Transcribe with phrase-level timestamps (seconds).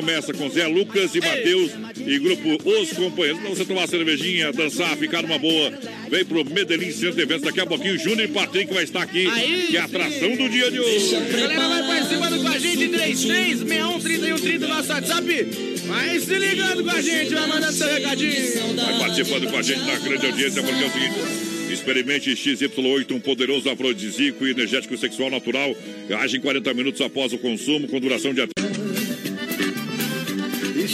[0.00, 3.38] começa com Zé Lucas e Matheus e grupo Os Companheiros.
[3.42, 5.70] Pra você tomar cervejinha, dançar, ficar numa boa.
[6.10, 7.42] Vem pro Medellín Centro de Eventos.
[7.42, 9.26] Daqui a pouquinho, Júnior e Patrick vai estar aqui.
[9.26, 11.16] Aí, que é a atração do dia de hoje.
[11.16, 15.48] A galera vai participando com a gente, 3361 nosso WhatsApp.
[15.86, 18.76] Vai se ligando com a gente, vai mandando seu recadinho.
[18.76, 21.50] Vai participando com a gente na grande audiência, porque é o seguinte.
[21.70, 25.76] Experimente XY8, um poderoso afrodisíaco e energético sexual natural.
[26.20, 28.79] Age em 40 minutos após o consumo, com duração de até.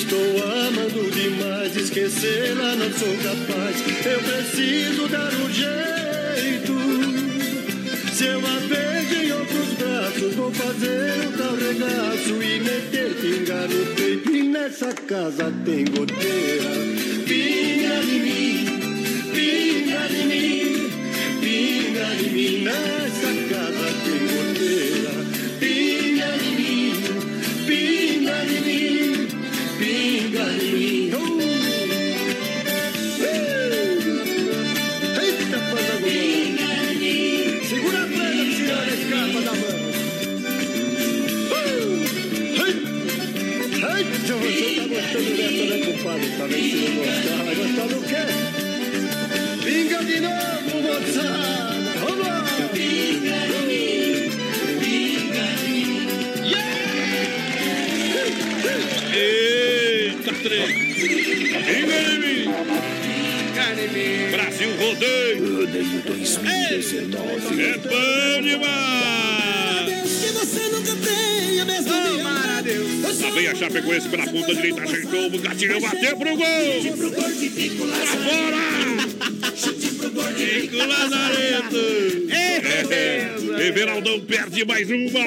[0.06, 3.76] Estou amando demais, esquecê-la não sou capaz.
[4.06, 6.72] Eu preciso dar um jeito.
[8.14, 13.66] Se eu a vejo em outros braços, vou fazer um tal regaço e meter pinga
[13.66, 14.30] no peito.
[14.30, 16.70] E nessa casa tem goteira.
[17.26, 18.64] Pinga em mim,
[19.34, 20.90] pinga em mim,
[21.40, 22.62] pinga em mim.
[22.62, 23.45] Nessa casa
[30.36, 31.10] pinga em mim.
[31.14, 31.40] Uh!
[33.24, 33.40] Ei!
[35.24, 36.14] Eita, coisa boa.
[37.66, 39.76] Segura a prenda, tira a escapa da mão.
[41.52, 41.64] Uh!
[42.66, 42.74] Ei!
[43.96, 46.28] Eita, você tá gostando dessa, né, compadre?
[46.48, 47.38] Vendo se não gostar?
[47.44, 48.22] Vai gostar quê?
[49.64, 51.92] Pinga de novo, moçada!
[52.00, 52.36] Vamos lá!
[52.72, 54.30] Pinga em mim,
[54.80, 55.44] pinga
[60.54, 61.88] em
[63.88, 64.30] mim!
[64.30, 65.60] Brasil Rodeio!
[65.60, 67.62] Rodeio 2019.
[67.62, 69.86] É bom demais!
[70.20, 73.20] Que você nunca tenha mesmo Tomara Deus.
[73.20, 76.46] Lá vem a Chapecoense pela ponta direita, ajeitou, o gatilhão bateu pro gol!
[77.88, 78.76] Pra fora!
[80.36, 81.65] Chico Lazareto!
[82.30, 85.20] É, Everaldão perde mais uma!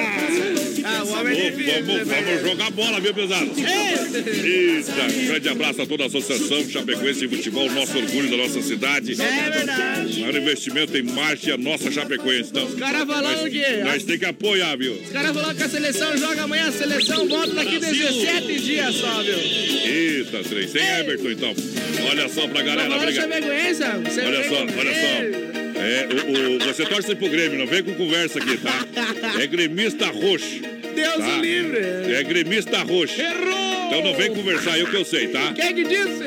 [0.82, 1.84] Ah, o homem é difícil.
[1.84, 3.50] vamos, né, vamos jogar bola, viu, pesado?
[3.56, 9.12] Eita, grande abraço a toda a associação Chapecoense de Futebol, nosso orgulho da nossa cidade.
[9.20, 10.20] É verdade.
[10.20, 12.50] Maior investimento em marcha, nossa Chapecoense.
[12.50, 13.76] Então, Os caras falando que.
[13.84, 14.94] nós tem que apoiar, viu?
[14.94, 19.22] Os caras falando que a seleção joga amanhã, a seleção volta daqui 17 dias só,
[19.22, 19.38] viu?
[19.38, 20.70] Eita, três.
[20.70, 21.54] Sem Everton, então.
[22.10, 23.30] Olha só pra galera, obrigado.
[23.32, 23.74] Olha
[24.48, 25.49] só, olha só.
[25.80, 28.84] É, o, o- você torce pro Grêmio, não vem com conversa aqui, tá?
[29.40, 30.60] É gremista roxo.
[30.94, 31.36] Deus Tá.
[31.38, 31.78] livre.
[32.14, 33.20] É gremista roxo.
[33.20, 33.69] Errou!
[33.90, 35.52] Então não vem conversar, eu que eu sei, tá?
[35.52, 36.22] Quem que disse?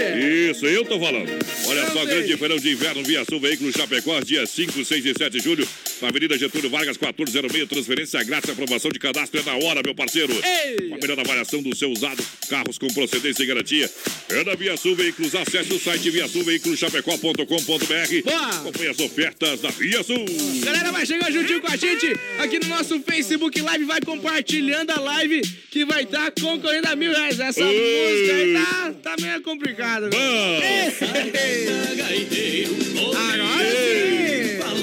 [0.52, 1.30] Isso, eu tô falando.
[1.66, 2.06] Olha Eu só, sei.
[2.08, 5.66] grande feirão de inverno Via Sul Veículos Chapecó, dia 5, 6 e 7 de julho,
[6.02, 10.34] na Avenida Getúlio Vargas, 1406, transferência grátis, aprovação de cadastro é na hora, meu parceiro.
[10.34, 10.90] Ei!
[10.90, 13.90] Com a melhor avaliação do seu usado, carros com procedência e garantia.
[14.30, 18.30] É da Via Sul Veículos, acesse o site viasulveiculoschapecó.com.br.
[18.60, 20.26] Acompanhe as ofertas da Via Sul.
[20.66, 22.08] Galera, vai chegar juntinho com a gente
[22.40, 25.40] aqui no nosso Facebook Live, vai compartilhando a live
[25.72, 27.40] que vai estar concorrendo a mil reais.
[27.54, 28.10] Essa Ei!
[28.10, 30.08] música aí tá, tá meio complicada.
[30.08, 31.32] Agora sim!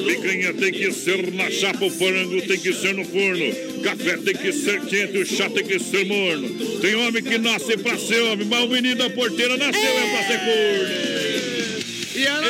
[0.06, 3.82] Picanha tem que ser na chapa, o frango tem que ser no forno.
[3.82, 6.48] Café tem que ser quente, o chá tem que ser morno.
[6.80, 10.26] Tem homem que nasce pra ser homem, mas o menino da porteira nasceu é pra
[10.28, 11.80] ser corno.
[12.14, 12.40] E eu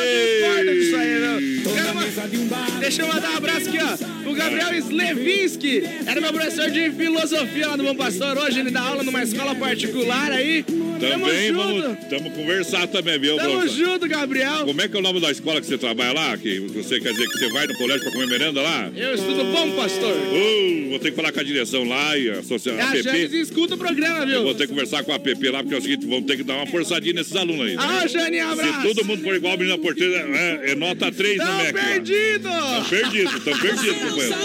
[2.91, 4.29] Deixa eu mandar um abraço aqui, ó.
[4.29, 5.81] O Gabriel Slevinski.
[6.05, 8.37] Era meu professor de filosofia lá no Bom Pastor.
[8.37, 10.65] Hoje ele dá aula numa escola particular aí.
[11.01, 11.57] Tamo Também junto.
[11.81, 13.75] vamos, tamo conversar também, viu, Tamo professor?
[13.85, 14.65] junto, Gabriel.
[14.65, 16.37] Como é que é o nome da escola que você trabalha lá?
[16.37, 18.89] Que você quer dizer que você vai no colégio pra comer merenda lá?
[18.95, 20.11] Eu estudo Bom Pastor.
[20.15, 23.35] Uh, vou ter que falar com a direção lá e a associação É a APP.
[23.37, 24.55] Escuta o programa, Eu vou viu?
[24.55, 26.55] ter que conversar com a APP lá, porque é o seguinte, vamos ter que dar
[26.55, 27.75] uma forçadinha nesses alunos aí.
[27.75, 27.81] né?
[27.81, 28.81] Ah, Jane, abraço.
[28.81, 31.73] Se todo mundo for igual a menina porteira, é, é nota 3 no Tão MEC.
[31.73, 31.83] lá.
[31.83, 32.49] perdido.
[32.49, 34.35] Tão perdido, tão perdido, companheiro.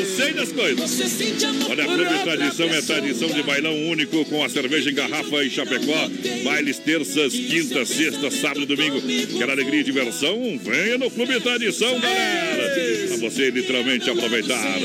[0.00, 1.00] Eu sei das coisas.
[1.68, 6.10] Olha, Clube Tradição é tradição de bailão único com a cerveja em garrafa em Chapecó.
[6.44, 9.00] Bailes terças, quintas, sextas, sábado e domingo.
[9.38, 10.58] Quer alegria e diversão?
[10.62, 13.08] Venha no Clube Tradição, galera.
[13.08, 14.78] Pra você literalmente aproveitar.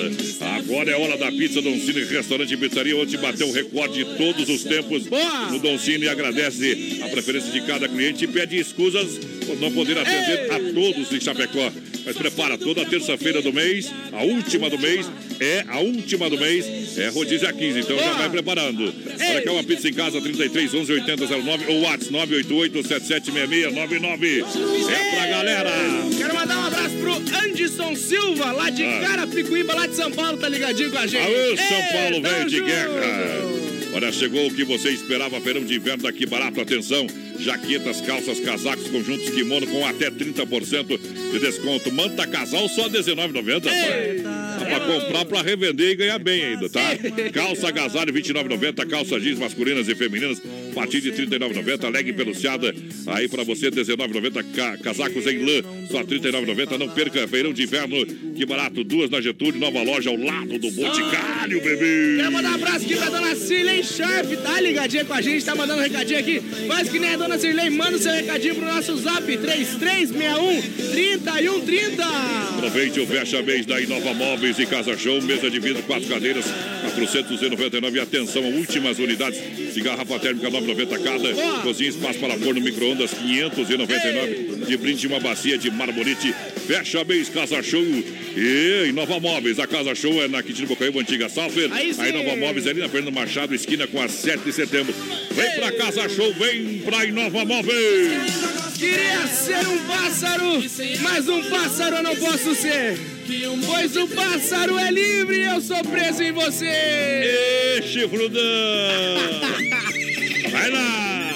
[0.58, 4.18] Agora é hora da pizza Don Cine Restaurante e Pizzaria, onde bateu o recorde de
[4.18, 5.04] todos os tempos.
[5.52, 9.98] No Don Cine agradece a preferência de cada cliente e pede escusas por não poder
[9.98, 11.72] atender a todos em Chapecó.
[12.06, 15.10] Mas prepara toda terça-feira do mês, a última do mês,
[15.40, 18.94] é a última do mês, é rodízio a 15, então já vai preparando.
[19.20, 24.46] Olha que é uma pizza em casa, 33 11 80 09 ou WhatsApp 988 776699.
[24.90, 25.72] É pra galera.
[26.18, 27.14] Quero mandar um abraço pro
[27.44, 29.00] Anderson Silva, lá de Ah.
[29.02, 31.24] Carapicuíba, lá de São Paulo, tá ligadinho com a gente.
[31.24, 32.90] Alô, São Paulo, velho de guerra.
[33.94, 36.60] Olha, chegou o que você esperava, verão de inverno daqui barato.
[36.62, 37.08] Atenção,
[37.40, 41.00] jaquetas, calças, casacos, conjuntos, kimono com até 30%
[41.32, 41.92] de desconto.
[41.92, 43.66] Manta casal só R$19,90.
[43.66, 44.66] rapaz.
[44.66, 46.82] Pra comprar, pra revender e ganhar bem ainda, tá?
[47.34, 50.42] Calça agasalho 29,90, calça jeans masculinas e femininas,
[50.76, 52.76] partir de 39,90, leg peluciada,
[53.08, 58.06] aí pra você 19,90, ca casacos em lã, só 39,90, não perca, feirão de inverno,
[58.06, 62.18] que barato, duas na Getúlio, nova loja ao lado do Boticário, bebê.
[62.18, 65.56] Quero mandar um abraço aqui pra dona Cirlei Sharp, tá ligadinha com a gente, tá
[65.56, 68.66] mandando um recadinho aqui, faz que nem a dona Cirlei, manda o seu recadinho pro
[68.66, 70.62] nosso zap, 3361
[70.92, 72.06] 3130.
[72.58, 76.46] Aproveite o fecha mês da Inova Móveis e Casa Show, mesa de vidro, quatro cadeiras,
[76.96, 77.98] 499.
[77.98, 79.40] E atenção, últimas unidades
[79.74, 81.62] de garrafa térmica 990 cada.
[81.62, 84.66] Cozinha, espaço para forno, micro-ondas 599.
[84.66, 86.34] De brinde, uma bacia de marmorite.
[86.66, 87.84] Fecha mês, Casa Show
[88.36, 89.60] e Inova Móveis.
[89.60, 91.72] A Casa Show é na Quintino Bocaiúva, antiga Salfer.
[91.72, 92.02] Aí sim.
[92.02, 94.94] A Inova Móveis é ali na Fernando Machado, esquina com a 7 de setembro.
[95.32, 98.56] Vem pra Casa Show, vem pra Inova Móveis.
[98.78, 100.64] Queria ser um pássaro,
[101.02, 103.15] mas um pássaro eu não posso ser.
[103.66, 106.66] Pois o pássaro é livre e eu sou preso em você.
[106.68, 108.42] Ê, chifrudão!
[110.52, 111.34] Vai lá!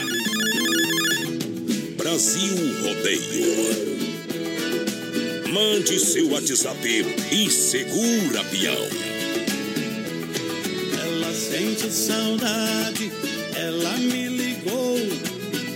[1.97, 3.89] Brasil Rodeio.
[5.51, 8.87] Mande seu WhatsApp e segura peão.
[11.01, 13.11] Ela sente saudade,
[13.55, 14.99] ela me ligou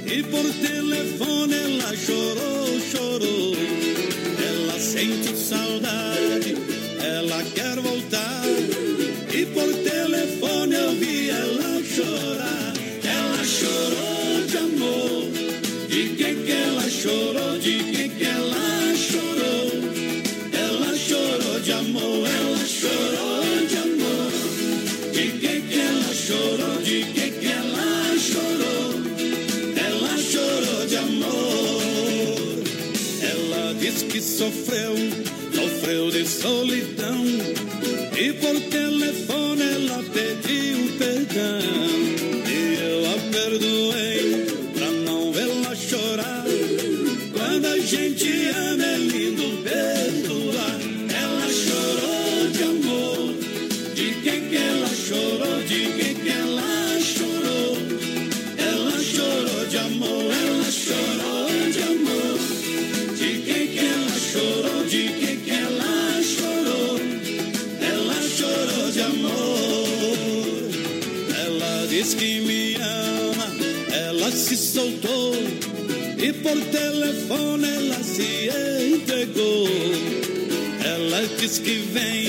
[0.05, 4.02] e por telefone ela chorou, chorou.
[4.93, 6.55] Sente saudade,
[7.03, 8.43] ela quer voltar
[9.33, 12.73] e por telefone eu vi ela chorar.
[13.03, 13.92] Ela chorou
[34.43, 34.95] sofreu,
[35.53, 37.23] sofreu de solidão.
[38.17, 38.59] E por
[81.43, 82.22] Diz que vem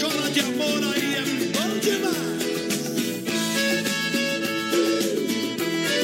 [0.00, 2.14] chora de amor, aí é bom demais.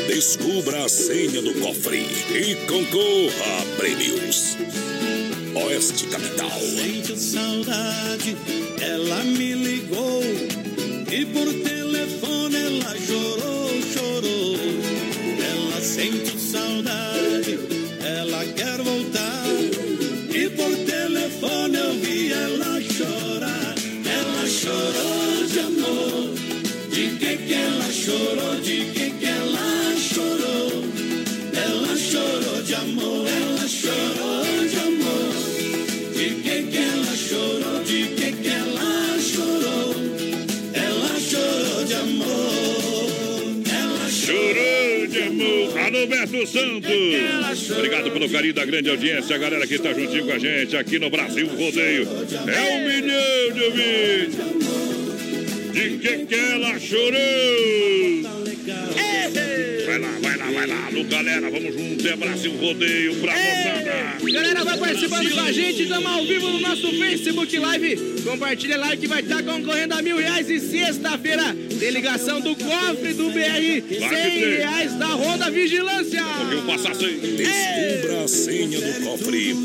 [0.07, 4.57] Descubra a senha do cofre e concorra a prêmios.
[5.55, 6.61] Oeste Capital.
[6.61, 8.37] Sente saudade,
[8.81, 10.23] ela me ligou
[11.11, 11.70] e por telefone
[46.07, 47.71] Beto Santos.
[47.71, 49.37] Obrigado pelo carinho da grande audiência.
[49.37, 52.09] A galera que tá juntinho com a gente aqui no Brasil Rodeio.
[52.47, 54.37] É um milhão de ouvintes.
[55.73, 58.21] De que que ela chorou?
[59.91, 60.87] Vai lá, vai lá, vai lá.
[60.87, 62.07] Alô, galera, vamos junto.
[62.07, 64.33] É Brasil Rodeio pra moçada.
[64.33, 67.97] Galera, vai participando com a gente, estamos ao vivo no nosso Facebook Live.
[68.23, 73.15] Compartilha lá que vai estar concorrendo a mil reais e sexta-feira tem ligação do cofre
[73.15, 76.23] do BR, cem reais da Ronda Vigilância.
[76.53, 77.19] Eu passar sem.
[77.19, 79.57] Descubra a senha do cofre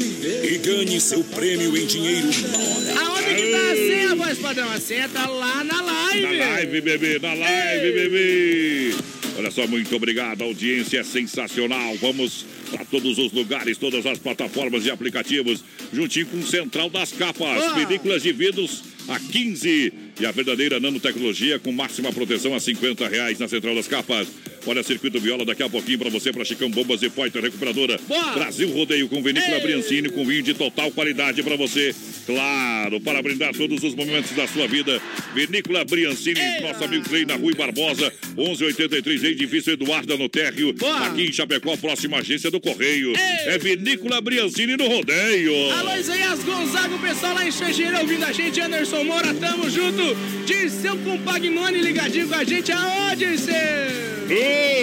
[0.44, 3.06] e ganhe seu prêmio em dinheiro na hora.
[3.06, 4.72] Aonde que tá a senha, voz padrão?
[4.72, 6.38] A senha tá lá na live.
[6.38, 9.15] Na live, bebê, na live, bebê.
[9.38, 10.42] Olha só, muito obrigado.
[10.42, 11.96] A audiência é sensacional.
[11.98, 15.64] Vamos para todos os lugares, todas as plataformas e aplicativos,
[15.94, 17.64] juntinho com o Central das Capas.
[17.64, 17.74] Ah.
[17.76, 23.38] Películas de vidros a 15 e a verdadeira nanotecnologia com máxima proteção a 50 reais
[23.38, 24.28] na Central das Capas.
[24.68, 28.00] Olha, Circuito Viola daqui a pouquinho para você, para Chicão Bombas e Poiter Recuperadora.
[28.08, 28.32] Boa.
[28.34, 31.94] Brasil Rodeio com Vinícola Briancini, com vinho de total qualidade para você.
[32.26, 35.00] Claro, para brindar todos os momentos da sua vida.
[35.36, 36.62] Vinícola Briancini, Ei.
[36.62, 41.08] nosso amigo Clay na Rui Barbosa, 1183, edifício Eduardo no Térreo, Boa.
[41.08, 43.12] aqui em Chapecó, próxima agência do Correio.
[43.12, 43.54] Ei.
[43.54, 45.54] É Vinícola Briancini no Rodeio.
[45.74, 50.16] Alô, Isaías Gonzaga, o pessoal lá em Xanxerê ouvindo a gente, Anderson Moura, tamo junto.
[50.46, 53.26] De seu compagnone ligadinho com a gente, aonde,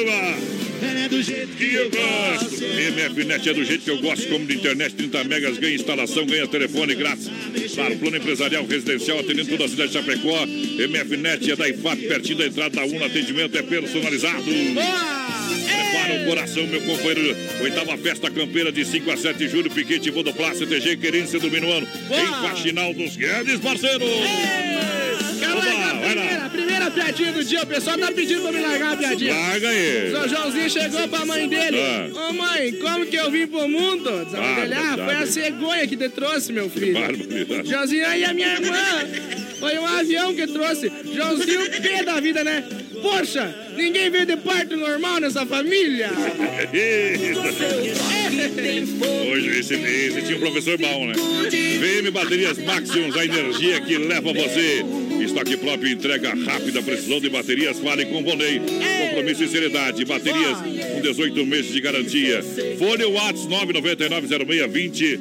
[0.03, 0.63] Uma!
[0.83, 2.65] É do jeito que eu gosto.
[2.65, 4.29] MFNet é do jeito que eu gosto.
[4.29, 7.31] Como de internet, 30 megas, ganha instalação, ganha telefone grátis.
[7.75, 10.45] Para o plano empresarial residencial, atendendo toda a cidade de Chapecó.
[10.45, 13.05] MFNet é da IFAP, pertinho da entrada da 1.
[13.05, 14.43] Atendimento é personalizado.
[14.43, 17.37] Prepara o coração, meu companheiro.
[17.63, 19.71] Oitava festa campeira de 5 a 7 de julho.
[19.71, 21.87] Piquete Vodoplácia, TG Querência do Minuano.
[22.11, 24.05] Em Faxinal dos Guedes, parceiro.
[24.05, 26.49] Vamos lá, vai lá.
[26.51, 29.35] Primeira piadinha do dia, o pessoal tá pedindo pra me largar a piadinha.
[29.35, 30.15] Larga aí.
[30.15, 31.79] O Joãozinho chegou pra mãe dele.
[31.81, 32.11] Ah.
[32.13, 32.29] Ô ah.
[32.29, 34.25] oh, mãe, como que eu vim pro mundo?
[34.25, 36.99] Diz a mãe dele, ah, foi a cegonha que te trouxe, meu filho.
[37.65, 38.77] Joãozinho, aí a minha irmã.
[39.59, 40.91] Foi um avião que trouxe.
[41.15, 42.65] Joãozinho, pé da vida, né?
[43.03, 46.11] Poxa, ninguém veio de parto normal nessa família?
[49.31, 51.15] Hoje esse, esse tinha um professor bom, né?
[51.15, 54.85] VM Baterias Maximus, a energia que leva você.
[55.21, 58.61] Estoque próprio, entrega rápida, precisão de baterias, fale com Vonei.
[59.09, 60.05] Compromisso e seriedade.
[60.05, 60.59] Baterias
[60.95, 62.43] com 18 meses de garantia.
[62.79, 65.21] Fone Whats 9990620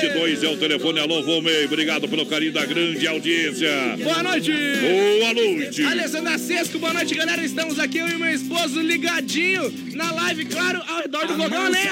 [0.00, 0.98] 22 é o telefone.
[0.98, 1.66] Alô, Vomei.
[1.66, 3.70] Obrigado pelo carinho da grande audiência.
[4.02, 4.50] Boa noite.
[4.50, 5.84] Boa noite.
[5.84, 7.44] Alessandra Sesco, boa noite, galera.
[7.44, 11.82] Estamos aqui, eu e meu esposo ligadinho na live, claro, ao redor do fogão, né?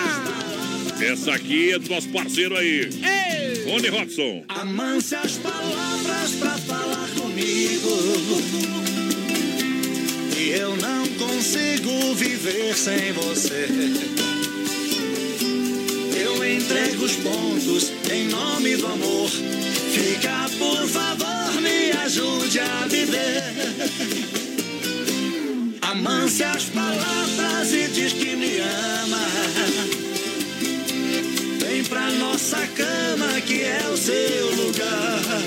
[1.00, 2.88] Essa aqui é do nosso parceiro aí.
[2.88, 3.70] Ei.
[3.70, 4.44] Rony Robson.
[4.48, 7.88] Amance as palavras pra falar comigo.
[10.36, 13.68] E eu não consigo viver sem você.
[16.48, 19.28] Entrego os pontos em nome do amor.
[19.28, 23.42] Fica, por favor, me ajude a viver.
[25.82, 29.26] Amance as palavras e diz que me ama.
[31.58, 35.42] Vem pra nossa cama que é o seu lugar.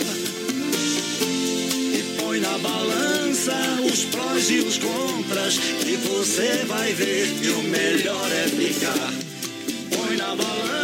[1.24, 3.55] E põe na balança
[3.91, 5.60] os prós e os contras.
[5.84, 9.12] E você vai ver que o melhor é ficar.
[9.89, 10.80] Põe na balança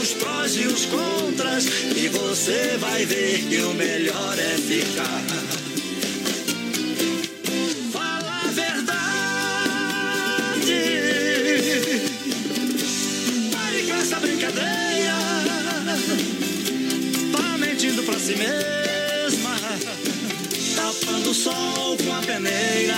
[0.00, 1.66] os prós e os contras.
[1.96, 5.46] E você vai ver que o melhor é ficar.
[18.26, 19.56] si mesma,
[20.74, 22.96] tapando o sol com a peneira.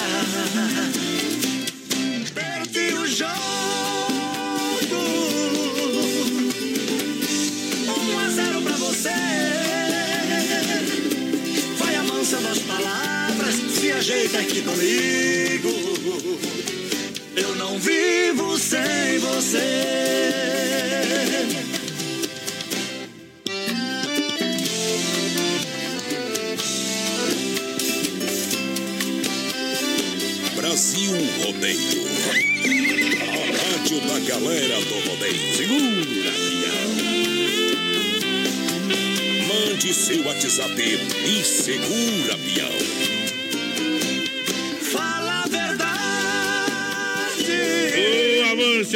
[2.35, 3.48] Perdi o jogo.
[13.99, 15.69] Ajeita aqui comigo.
[17.35, 19.59] Eu não vivo sem você.
[30.55, 31.13] Brasil
[31.43, 32.07] Rodeio.
[33.21, 35.57] A rádio da galera do rodeio.
[35.57, 36.91] Segura, pião.
[39.49, 43.28] Mande seu WhatsApp e segura, pião.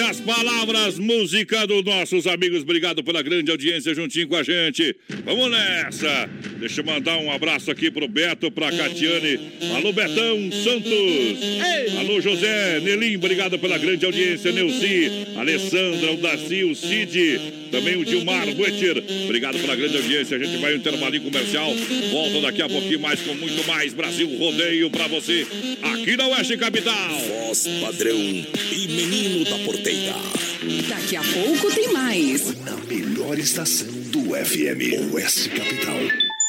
[0.00, 2.62] As palavras, música dos nossos amigos.
[2.62, 4.96] Obrigado pela grande audiência juntinho com a gente.
[5.24, 6.28] Vamos nessa.
[6.58, 9.38] Deixa eu mandar um abraço aqui pro Beto, pra Catiane.
[9.76, 10.92] Alô, Betão Santos.
[10.92, 11.98] Ei.
[11.98, 13.16] Alô, José Nelim.
[13.16, 14.50] Obrigado pela grande audiência.
[14.50, 17.40] Neuci, Alessandra, o Daci, o Cid.
[17.70, 19.02] Também o Dilmar Butcher.
[19.24, 20.36] Obrigado pela grande audiência.
[20.36, 21.72] A gente vai um intervalinho comercial.
[22.10, 25.46] Volta daqui a pouquinho mais com muito mais Brasil Rodeio pra você
[25.82, 27.10] aqui na Oeste Capital.
[27.46, 30.51] Voz padrão e menino da porteira.
[30.88, 32.56] Daqui a pouco tem mais.
[32.60, 35.98] Na melhor estação do FM, Oeste Capital.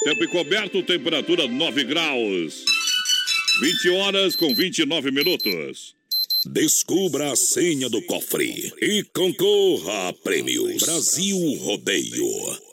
[0.03, 2.63] Tempo encoberto, temperatura 9 graus.
[3.59, 5.95] 20 horas com 29 minutos.
[6.45, 10.83] Descubra a senha do cofre e concorra a prêmios.
[10.83, 12.72] Brasil Rodeio.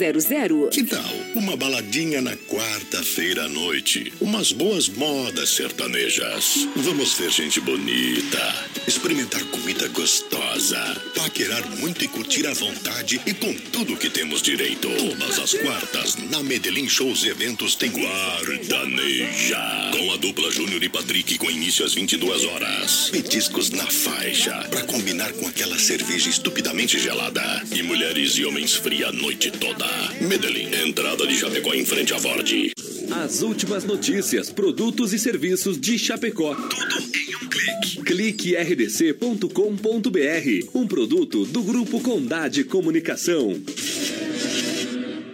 [0.01, 0.69] 3328-3100.
[0.71, 4.11] Que tal uma baladinha na quarta-feira à noite?
[4.19, 6.67] Umas boas modas sertanejas.
[6.75, 10.79] Vamos ver gente bonita, experimentar comida gostosa,
[11.15, 14.89] paquerar muito e curtir à vontade e com tudo que temos direito.
[14.89, 19.57] Todas as quartas, na Medellín Shows e Eventos tem Guardaneja.
[19.91, 23.09] Com a dupla Júnior e Patrick com início às 22 horas.
[23.11, 27.63] Petiscos na faixa, para combinar com aquela cerveja estupidamente gelada.
[27.71, 29.90] E mulheres e homens fria a noite toda.
[30.21, 32.71] Medellín, entrada de Chapecó em frente à Ford.
[33.23, 36.55] As últimas notícias, produtos e serviços de Chapecó.
[36.55, 38.03] Tudo em um clique.
[38.03, 39.49] Clique rdc.com.br.
[40.73, 43.59] Um produto do Grupo Condade Comunicação.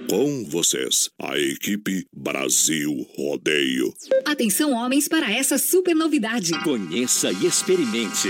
[0.09, 3.93] Com vocês, a equipe Brasil Rodeio.
[4.23, 6.53] Atenção, homens, para essa super novidade.
[6.63, 8.29] Conheça e experimente.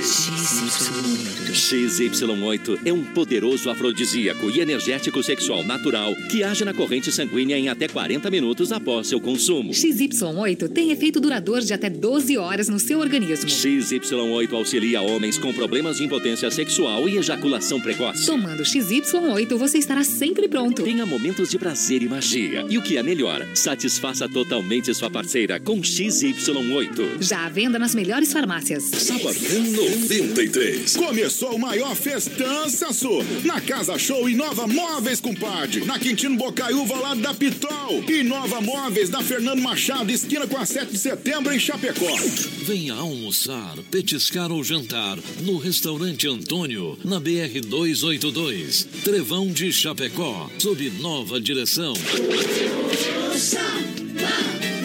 [1.52, 7.70] XY8 é um poderoso afrodisíaco e energético sexual natural que age na corrente sanguínea em
[7.70, 9.70] até 40 minutos após seu consumo.
[9.72, 13.48] XY8 tem efeito duradouro de até 12 horas no seu organismo.
[13.48, 18.26] XY8 auxilia homens com problemas de impotência sexual e ejaculação precoce.
[18.26, 20.82] Tomando XY8, você estará sempre pronto.
[20.82, 22.66] Tenha momentos de prazer e magia.
[22.70, 27.22] E o que é melhor, satisfaça totalmente sua parceira com XY8.
[27.22, 28.84] Já à venda nas melhores farmácias.
[28.84, 30.96] Sabadão 93.
[30.96, 33.24] Começou o maior festança, Sul.
[33.44, 35.84] Na Casa Show Inova Móveis, compadre.
[35.84, 38.04] Na Quintino Bocaiúva, lá da Pitol.
[38.08, 42.16] Inova Móveis, da Fernando Machado, esquina com a 7 de setembro, em Chapecó.
[42.64, 50.90] Venha almoçar, petiscar ou jantar no restaurante Antônio, na BR 282, Trevão de Chapecó, sob
[51.02, 51.57] nova direção.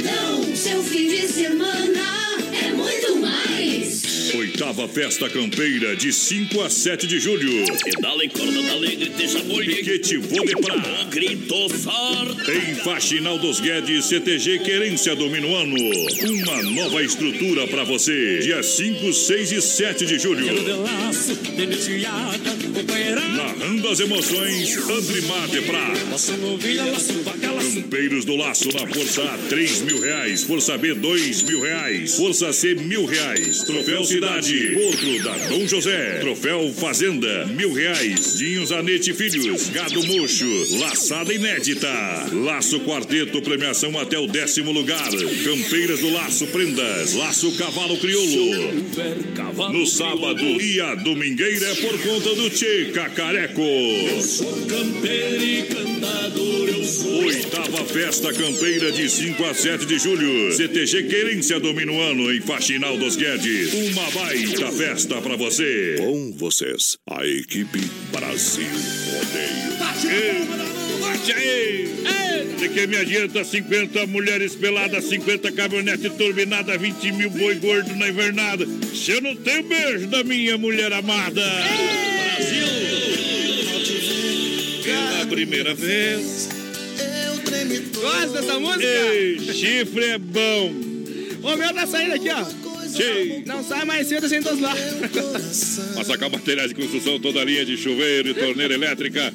[0.02, 2.11] Não, seu fim de semana.
[4.34, 7.66] Oitava Festa Campeira, de 5 a 7 de julho.
[7.84, 9.66] Pedala e corda da alegre, deixa boi.
[9.66, 11.04] Piquete Vodepra.
[11.10, 12.50] Grito forte.
[12.50, 15.76] Em Faxinal dos Guedes, CTG Querência do Minuano.
[15.76, 18.38] Uma nova estrutura para você.
[18.38, 20.46] Dia 5, 6 e 7 de julho.
[23.36, 25.92] Narrando as emoções, Andrimar de Prá.
[27.74, 30.42] Campeiros do Laço na Força A, 3 mil reais.
[30.44, 32.16] Força B, 2 mil reais.
[32.16, 33.62] Força C, mil reais.
[33.62, 36.18] Troféu Cidade, outro da Dom José.
[36.20, 38.38] Troféu Fazenda, mil reais.
[38.38, 41.88] Dinhos Anete Filhos, Gado Mocho, Laçada Inédita.
[42.32, 45.10] Laço Quarteto, premiação até o décimo lugar.
[45.44, 48.72] Campeiras do Laço Prendas, Laço Cavalo Crioulo.
[49.72, 53.62] No sábado e a domingueira é por conta do Tchê Cacareco.
[54.68, 56.81] Campeiro e cantador, eu sou.
[57.00, 60.52] Oitava Festa Campeira de 5 a 7 de julho.
[60.52, 63.72] CTG Querência do Minuano em Faxinal dos Guedes.
[63.72, 65.96] Uma baita festa pra você.
[65.98, 67.80] Com vocês, a equipe
[68.12, 69.72] Brasil Rodeio.
[71.00, 71.88] Bate aí!
[72.58, 78.08] De que me adianta 50 mulheres peladas, 50 caminhonete turbinada, 20 mil boi gordo na
[78.08, 78.66] invernada.
[78.94, 81.40] Se eu não tenho beijo da minha mulher amada.
[81.40, 82.66] Brasil!
[84.84, 86.61] Pela primeira vez.
[87.94, 88.84] Gosta dessa música?
[88.84, 90.72] Ei, chifre é bom.
[91.42, 92.44] O meu tá saindo aqui, ó.
[92.88, 93.42] Sim.
[93.46, 94.74] Não sai mais cedo sem todos lá.
[95.96, 99.32] Massacal Materiais de Construção, toda a linha de chuveiro e torneira elétrica.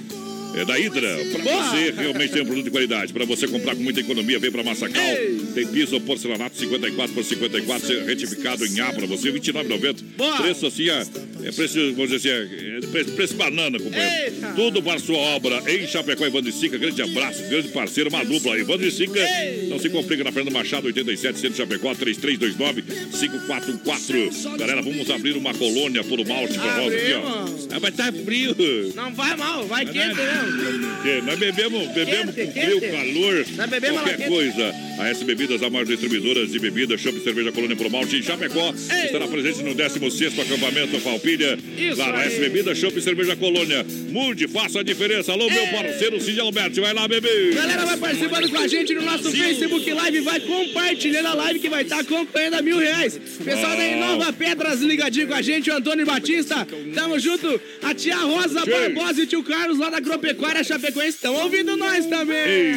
[0.56, 1.18] É da Hidra.
[1.34, 1.64] Pra Boa.
[1.70, 3.14] você realmente tem um produto de qualidade.
[3.14, 5.04] Pra você comprar com muita economia, vem pra Massacal.
[5.04, 5.40] Ei.
[5.54, 10.04] Tem piso porcelanato 54 por 54, retificado em A pra você, R$ 29,90.
[10.18, 10.38] Boa.
[10.42, 11.04] Preço assim, é,
[11.44, 14.26] é preço, vamos dizer assim, é preço, preço banana, companheiro.
[14.34, 14.48] Eita.
[14.56, 16.78] Tudo para sua obra em Chapecó, Evandro e Sica.
[16.78, 18.58] Grande abraço, grande parceiro, uma dupla.
[18.58, 19.20] Evandro e Sica.
[19.20, 19.68] Ei.
[19.68, 24.58] Não se complica na Fernanda Machado, 87, Centro Chapecó, 3329-5414.
[24.58, 27.46] Galera, vamos abrir uma colônia por malte pra nós aqui, ó.
[27.76, 28.56] Ah, mas tá frio.
[28.96, 31.02] Não vai mal, vai quente mesmo.
[31.04, 32.92] Que Nós bebemos, bebemos Quente, com frio, quente.
[32.96, 34.74] calor, Nós bebemos qualquer coisa.
[35.00, 38.74] A S Bebidas, a maior distribuidora de bebidas, chopp, cerveja, colônia pro malte em Chapecó.
[38.90, 39.06] Ei.
[39.06, 41.58] Estará presente no 16º acampamento Falpilha.
[41.78, 42.28] Isso Lá na aí.
[42.28, 43.86] S Bebidas, chopp, Cerveja Colônia.
[44.10, 45.32] Mude, faça a diferença.
[45.32, 46.82] Alô, meu parceiro Cid Alberto.
[46.82, 47.52] Vai lá, bebê.
[47.54, 51.70] Galera, vai participando com a gente no nosso Facebook Live, vai compartilhando a live que
[51.70, 53.20] vai estar acompanhando a mil reais.
[53.44, 57.60] Pessoal da Inova Pedras ligadinho com a gente, o Antônio Batista, tamo junto.
[57.84, 58.70] A tia Rosa Sim.
[58.70, 62.38] Barbosa e o tio Carlos lá da Agropecuária Chapecoense estão ouvindo nós também.
[62.38, 62.76] Ei,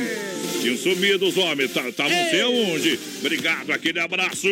[0.60, 1.72] tinham sumido os homens.
[1.72, 2.98] Tá, tá sei aonde.
[3.20, 4.48] Obrigado, aquele abraço.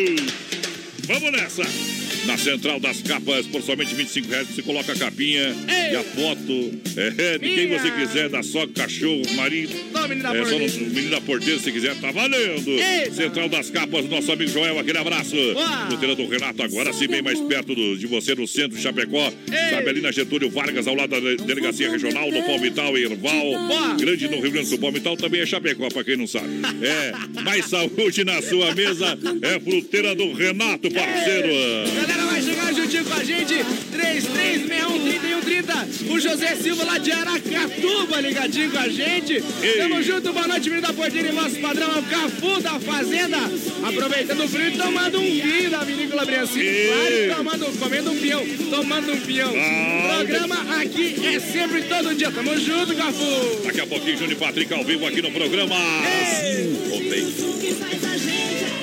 [1.07, 1.98] Vamos nessa.
[2.29, 5.49] Na Central das Capas, por somente 25 reais, você coloca a capinha
[5.91, 6.79] e a foto.
[6.95, 9.75] É, de quem você quiser, da sogra, cachorro, marido.
[10.05, 10.73] Ô, menino da É, só porteira.
[10.79, 12.71] no menino da porteira, se quiser, tá valendo.
[12.71, 13.13] Eita.
[13.15, 15.35] Central das Capas, nosso amigo Joel, aquele abraço.
[15.55, 15.87] Boa.
[15.87, 19.33] Fruteira do Renato, agora sim, bem mais perto do- de você, no centro de Chapecó.
[19.71, 23.41] Sabe ali na Getúlio Vargas, ao lado da de- Delegacia Regional, no Palmital e Erval.
[23.67, 23.95] Boa.
[23.95, 24.79] Grande no Rio Grande do Sul.
[24.79, 26.47] Palmital também é Chapecó, pra quem não sabe.
[26.83, 31.49] É, mais saúde na sua mesa é Fruteira do Renato, parceiro.
[31.95, 33.55] Galera, vai chegar juntinho com a gente,
[33.93, 35.89] 3361-3130.
[36.11, 39.43] O José Silva lá de Aracatuba ligadinho com a gente.
[39.89, 43.39] Tamo junto, boa noite, menino da Porteira e nosso padrão é o Cafu da Fazenda.
[43.83, 46.67] Aproveitando o frio, tomando um vinho da Vinícola Briancini.
[46.67, 47.27] Ei.
[47.29, 49.51] Claro, tomando, comendo um pinhão, tomando um pinhão.
[49.57, 50.17] Ah.
[50.19, 52.31] Programa aqui é sempre todo dia.
[52.31, 53.63] Tamo junto, Cafu.
[53.65, 55.75] Daqui a pouquinho, Júnior e Patrick ao vivo aqui no programa.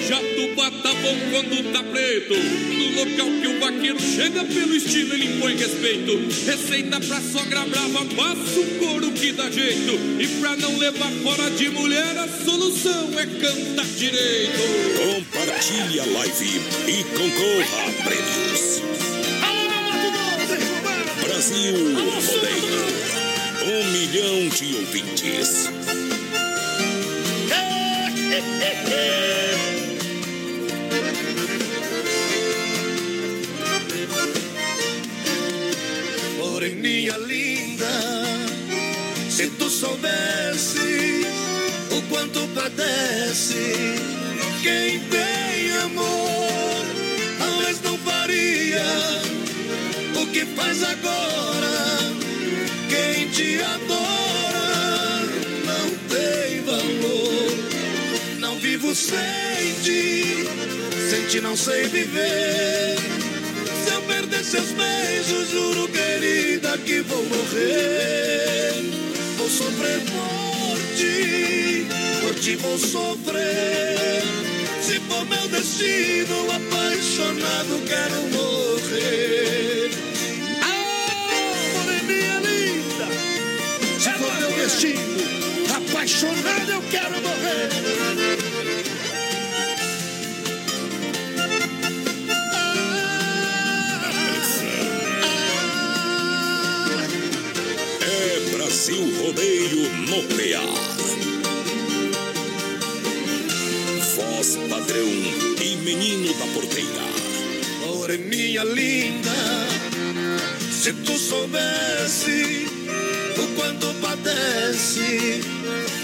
[0.07, 2.35] Jatubá tá bom quando tá preto.
[2.35, 6.11] No local que o vaqueiro chega pelo estilo, ele impõe respeito.
[6.45, 9.93] Receita pra sogra brava, passa o couro que dá jeito.
[10.19, 14.59] E pra não levar fora de mulher, a solução é cantar direito.
[15.01, 18.83] Compartilhe a live e concorra a prêmios.
[21.23, 22.85] Brasil Rodeio.
[23.67, 25.67] Um milhão de ouvintes.
[36.65, 37.91] Moreninha linda,
[39.29, 41.27] se tu soubesse
[41.91, 43.99] o quanto padece
[44.63, 46.85] quem tem amor,
[47.37, 48.83] talvez não faria
[50.19, 52.15] o que faz agora.
[52.89, 55.21] Quem te adora
[55.65, 58.39] não tem valor.
[58.39, 59.15] Não vivo sem
[59.83, 60.47] ti,
[61.11, 63.14] sem ti não sei viver.
[64.25, 68.73] Perder seus beijos, juro, querida, que vou morrer.
[69.37, 71.85] Vou sofrer por ti,
[72.21, 74.23] por ti vou sofrer.
[74.81, 79.91] Se for meu destino, apaixonado, quero morrer.
[80.63, 83.07] Ah, moreninha linda,
[83.99, 85.21] se for meu destino,
[85.75, 88.44] apaixonado, eu quero morrer.
[98.85, 100.61] Brasil Rodeio no PA.
[104.15, 105.09] Voz padrão
[105.59, 107.01] e menino da porteira.
[107.81, 109.31] Moreninha linda,
[110.71, 112.67] se tu soubesse
[113.39, 115.41] o quanto padece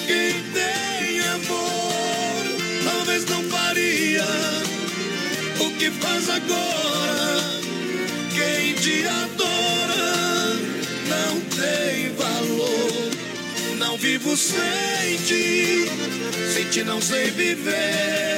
[0.08, 2.44] quem tem amor,
[2.84, 4.26] talvez não faria
[5.60, 7.62] o que faz agora.
[8.34, 9.41] Quem te adora
[13.82, 15.88] Não vivo sem ti,
[16.54, 18.38] sem ti não sei viver.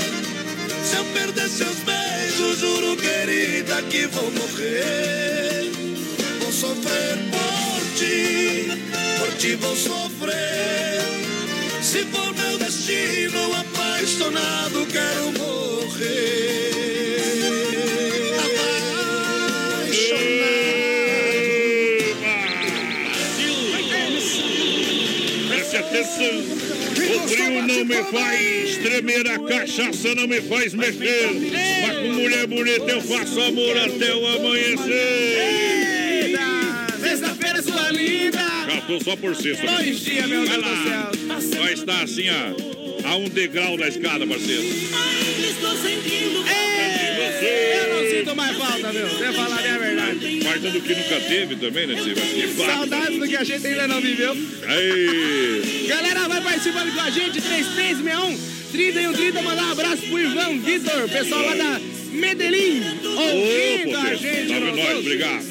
[0.84, 5.70] Se eu perder seus beijos, juro, querida, que vou morrer.
[6.40, 8.72] Vou sofrer por ti,
[9.20, 11.02] por ti vou sofrer.
[11.82, 16.63] Se for meu destino, apaixonado, quero morrer.
[26.04, 31.30] O frio não me faz tremer, a cachaça não me faz mexer.
[31.82, 35.74] Mas com mulher bonita eu faço amor até o amanhecer.
[37.00, 38.40] Sexta-feira, sua linda.
[38.40, 39.66] Já tô só por sexta.
[39.66, 41.62] Dois dias, meu Deus do céu.
[41.62, 44.64] Vai estar assim, ó, a um degrau da escada, parceiro.
[47.44, 49.08] Ei, Eu não sinto mais falta, meu.
[49.08, 49.66] Você falar
[50.54, 50.60] a.
[50.60, 51.96] Parte do que nunca teve também, né.
[52.56, 54.36] Saudades do que a gente ainda não viveu.
[54.68, 55.86] Aí.
[55.88, 61.46] Galera, vai participando com a gente, 3361 3130, mandar um abraço pro Ivan Vitor, pessoal
[61.46, 64.18] lá da Medellín, ouvindo a potência.
[64.18, 64.50] gente.
[64.50, 65.00] Salve nós, doce.
[65.00, 65.46] obrigado.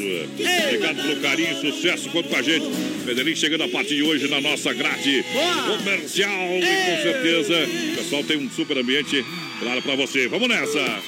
[0.66, 2.66] Obrigado pelo carinho, sucesso quanto com a gente.
[3.04, 5.76] Medellín chegando a partir de hoje na nossa grade Boa.
[5.76, 6.30] comercial.
[6.30, 7.54] E com certeza,
[7.92, 9.24] o pessoal tem um super ambiente,
[9.60, 10.26] claro, pra você.
[10.28, 11.02] Vamos nessa.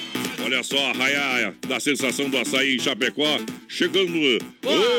[0.44, 3.40] Olha só, a raia da sensação do açaí em Chapecó.
[3.66, 4.12] chegando.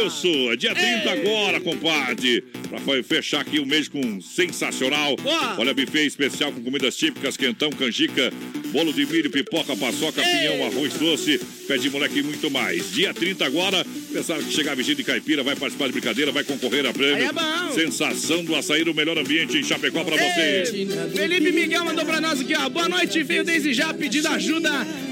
[0.08, 2.41] Isso, é dia 30 agora, compadre.
[2.67, 5.15] Pra fechar aqui o mês com sensacional.
[5.17, 5.60] Boa.
[5.60, 8.34] Olha, buffet especial com comidas típicas, quentão, canjica,
[8.71, 12.91] bolo de milho, pipoca, paçoca, pinhão, arroz doce, pé de moleque e muito mais.
[12.91, 16.86] Dia 30 agora, pensaram que chegar vestido de caipira, vai participar de brincadeira, vai concorrer
[16.86, 17.23] a prêmio.
[17.23, 17.73] É.
[17.73, 20.88] Sensação do açaí, o melhor ambiente em Chapecó pra você.
[21.13, 22.69] Felipe Miguel mandou pra nós aqui, ó.
[22.69, 24.69] Boa noite, veio desde já pedindo ajuda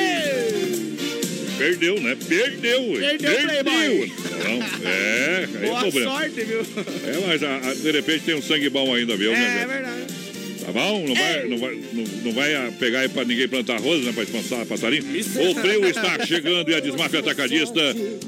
[1.58, 2.16] Perdeu, né?
[2.28, 2.82] Perdeu.
[2.98, 4.12] Perdeu o Playboy.
[4.42, 6.10] Não, é, aí é Boa problema.
[6.12, 6.60] sorte, viu?
[6.60, 9.32] É, mas a- a- de repente tem um sangue bom ainda, viu?
[9.32, 10.21] É, né, é verdade.
[10.64, 11.04] Tá bom?
[11.06, 14.12] Não vai, não vai, não, não vai pegar aí pra ninguém plantar arroz, né?
[14.12, 15.02] Pra espansar passarinho.
[15.02, 17.80] O frio está chegando e a Desmafia Atacadista,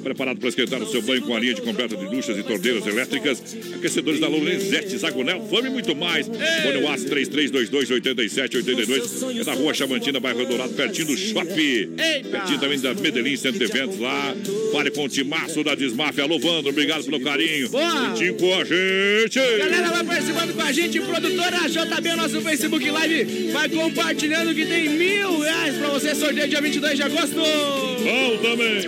[0.03, 2.87] preparado para esquentar o seu banho com a linha de completa de duchas e torneiras
[2.87, 6.27] elétricas, aquecedores da Lorenzetti, Zagonel, Fome e muito mais.
[6.27, 9.41] Fone o aço 3322-8782.
[9.41, 11.91] É na rua Chavantina, bairro Dourado, pertinho do shopping.
[12.31, 14.35] Pertinho também da Medellín Centro de Eventos lá.
[14.73, 16.25] Fale com o Timaço da Desmafia.
[16.25, 17.69] Alô, Vandro, obrigado pelo carinho.
[17.69, 18.15] Boa.
[18.39, 19.39] Com a gente.
[19.59, 24.89] Galera, vai participando com a gente, produtora JB, nosso Facebook Live, vai compartilhando que tem
[24.89, 27.35] mil reais pra você sorteio dia 22 de agosto.
[27.35, 28.83] Bom também.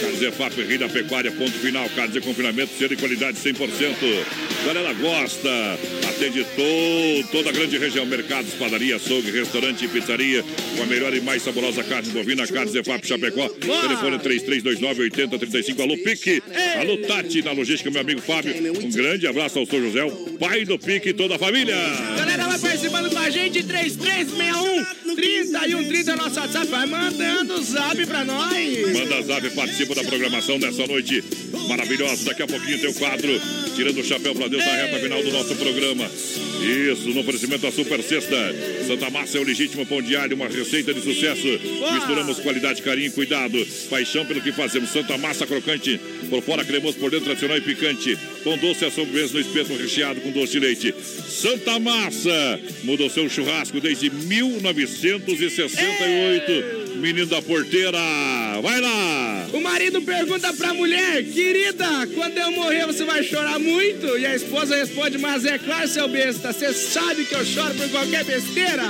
[0.00, 1.88] Carnezefap, Rei da Pecuária, ponto final.
[1.90, 4.55] Carnes de confinamento, ser de qualidade 100%.
[4.66, 5.48] Galera gosta.
[6.08, 8.04] Atende to- toda a grande região.
[8.04, 10.44] Mercados, padaria, açougue, restaurante e pizzaria.
[10.76, 12.44] Com a melhor e mais saborosa carne bovina.
[12.48, 13.48] Carnezefap Chapecó.
[13.48, 15.80] Telefone 3329-8035.
[15.82, 16.42] Alô, Pique.
[16.80, 18.52] Alô, Tati, na logística, meu amigo Fábio.
[18.82, 21.76] Um grande abraço ao São José, o pai do Pique e toda a família.
[22.16, 28.06] Galera, vai participando com a gente, 3361 3130 é nosso WhatsApp, vai mandando o zap
[28.06, 28.92] pra nós.
[28.92, 31.22] Manda zap, participa da programação dessa noite
[31.68, 32.24] maravilhosa.
[32.24, 33.40] Daqui a pouquinho tem o quadro
[33.76, 36.10] Tirando o Chapéu pra Deus na reta final do nosso programa.
[36.62, 38.34] Isso, no oferecimento da Super Sexta.
[38.86, 41.46] Santa Massa é o legítimo pão diário, uma receita de sucesso.
[41.92, 43.66] Misturamos qualidade, carinho e cuidado.
[43.90, 44.88] Paixão pelo que fazemos.
[44.88, 48.18] Santa Massa crocante, por fora cremoso, por dentro tradicional e picante.
[48.42, 50.94] Pão doce a sobremesa no espeto recheado com doce de leite.
[51.28, 52.45] Santa Massa
[52.84, 56.86] mudou seu churrasco desde 1968.
[56.96, 57.98] Menino da porteira,
[58.62, 59.48] vai lá!
[59.52, 64.16] O marido pergunta pra mulher, querida, quando eu morrer você vai chorar muito?
[64.18, 67.88] E a esposa responde, mas é claro, seu besta, você sabe que eu choro por
[67.90, 68.84] qualquer besteira.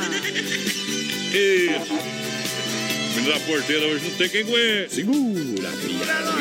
[1.33, 1.97] Isso.
[3.16, 4.95] Menino da porteira hoje não tem quem aguente.
[4.95, 5.69] Segura,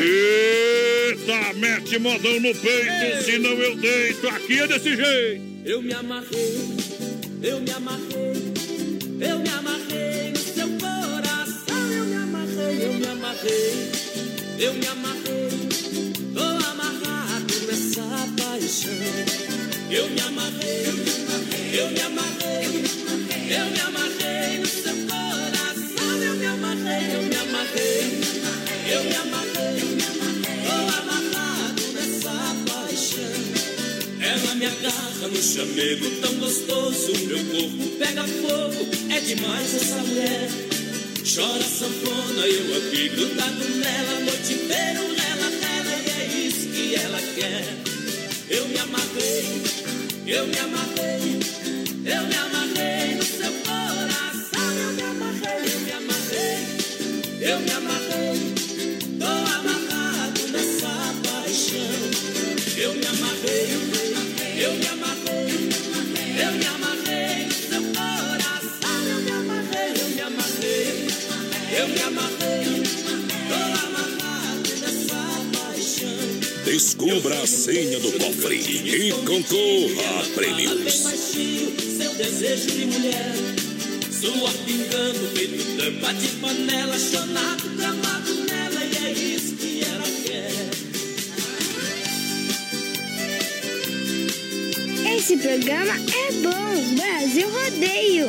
[0.00, 4.28] Eita, mete modão no peito, senão eu deito.
[4.28, 5.42] Aqui é desse jeito.
[5.64, 6.76] Eu me amarrei,
[7.46, 8.52] eu me amarrei,
[9.20, 11.92] eu me amarrei no seu coração.
[11.92, 13.92] Eu me amarrei, eu me amarrei,
[14.58, 15.25] eu me amarrei.
[35.28, 40.48] No chamego tão gostoso, meu corpo pega fogo, é demais essa mulher.
[41.34, 47.20] Chora sanfona, eu aqui grudado nela, noite inteira nela, nela, e é isso que ela
[47.34, 47.64] quer.
[48.50, 49.62] Eu me amarrei,
[50.26, 51.40] eu me amarrei,
[52.04, 52.65] eu me amarrei
[76.76, 80.92] Descubra a senha do cofre e concorra a prêmios.
[80.92, 83.32] seu desejo de mulher.
[84.12, 90.52] Suor pingando, feito tampa de panela, chonado, gramado nela, e é isso que ela quer.
[95.16, 98.28] Esse programa é bom, Brasil Rodeio.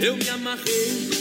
[0.00, 1.17] Eu me amarrei,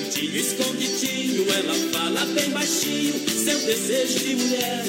[0.00, 1.46] cantinho escondidinho.
[1.52, 4.84] Ela fala bem baixinho, seu desejo de mulher.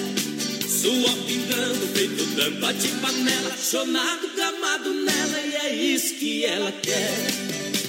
[0.67, 3.55] Suor pingando, feito tampa de panela.
[3.57, 7.27] Chonado, gamado nela, e é isso que ela quer.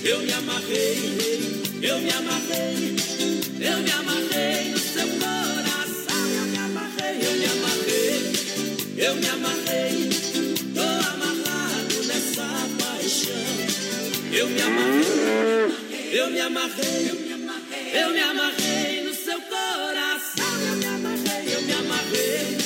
[0.04, 2.96] Eu me amarrei, eu me amarrei,
[3.60, 4.51] eu me amarrei
[16.40, 20.62] amarrei, eu me amarrei, eu me amarrei no seu coração.
[20.70, 22.56] Eu me amarrei, eu me amarrei,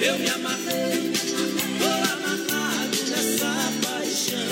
[0.00, 1.12] eu me amarrei.
[1.78, 4.48] Tô amarrado nessa paixão.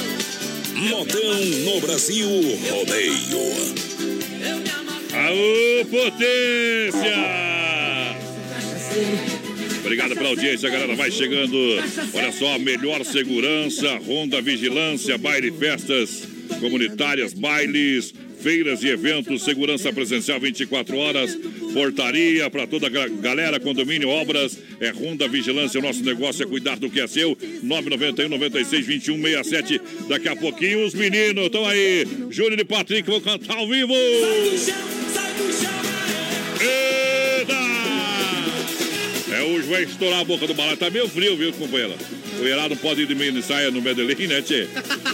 [0.88, 2.28] Modão no Brasil
[2.70, 3.86] Rodeio.
[5.12, 7.16] Aô, potência!
[9.80, 10.94] Obrigado pela audiência, galera.
[10.94, 11.56] Vai chegando.
[12.12, 18.14] Olha só, melhor segurança, Ronda Vigilância, baile festas comunitárias, bailes,
[18.46, 21.36] feiras e eventos, segurança presencial 24 horas,
[21.74, 25.80] portaria para toda a galera, condomínio, obras, é Ronda Vigilância.
[25.80, 27.36] O nosso negócio é cuidar do que é seu.
[27.64, 29.80] 991 96 21 67.
[30.08, 32.06] Daqui a pouquinho os meninos estão aí.
[32.30, 33.92] Júnior e Patrick vão cantar ao vivo.
[39.32, 40.76] É, hoje vai estourar a boca do balão.
[40.76, 41.96] Tá meio frio, viu, companheira?
[42.40, 44.68] O Herado pode ir de mini saia no Medellín, né, tchê?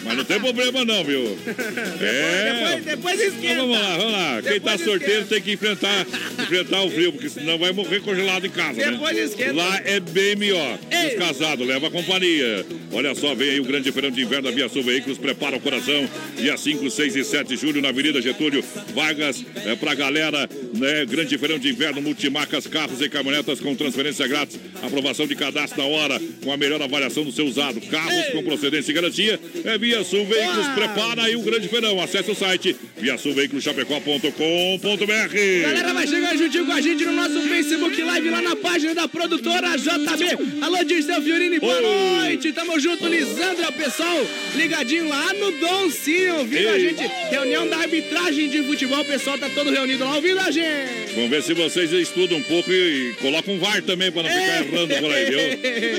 [0.05, 1.23] Mas não tem problema não, viu?
[2.03, 2.53] É.
[2.53, 3.53] Depois, depois esquenta.
[3.53, 4.43] Então vamos lá, vamos lá.
[4.43, 6.07] Quem tá Depois sorteiro tem que enfrentar,
[6.41, 8.91] enfrentar o frio, porque senão vai morrer congelado em casa, né?
[8.91, 9.53] Depois esquenta.
[9.53, 10.79] Lá é bem melhor.
[11.07, 12.67] Os casados, leva a companhia.
[12.93, 15.61] Olha só, vem aí o grande feirão de inverno da Via Sul Veículos, prepara o
[15.61, 16.09] coração.
[16.37, 18.65] Dia 5, 6 e 7 de julho, na Avenida Getúlio.
[18.95, 21.07] Vagas é, pra galera, né?
[21.07, 24.59] Grande feirão de inverno, multimarcas, carros e caminhonetas com transferência grátis.
[24.83, 27.81] Aprovação de cadastro na hora, com a melhor avaliação do seu usado.
[27.83, 29.41] Carros com procedência e garantia.
[29.65, 32.01] É Via Sul Veículos, prepara aí o grande feirão.
[32.01, 35.63] Acesse o site viasulveiculoschapecó.com.br.
[35.63, 39.07] Galera, vai chegar juntinho com a gente no nosso Facebook Live lá na página da
[39.09, 40.63] produtora JB.
[40.63, 42.53] Alô, Dirceu Fiorini, boa noite.
[42.53, 44.19] Tamo junto, Lisandra, pessoal.
[44.57, 46.89] Ligadinho lá no Doncinho, ouvindo a Ei.
[46.89, 47.03] gente.
[47.31, 51.13] Reunião da arbitragem de futebol, o pessoal tá todo reunido lá ouvindo a gente.
[51.15, 54.31] Vamos ver se vocês estudam um pouco e, e colocam um VAR também para não
[54.31, 55.39] ficar errando por aí, viu?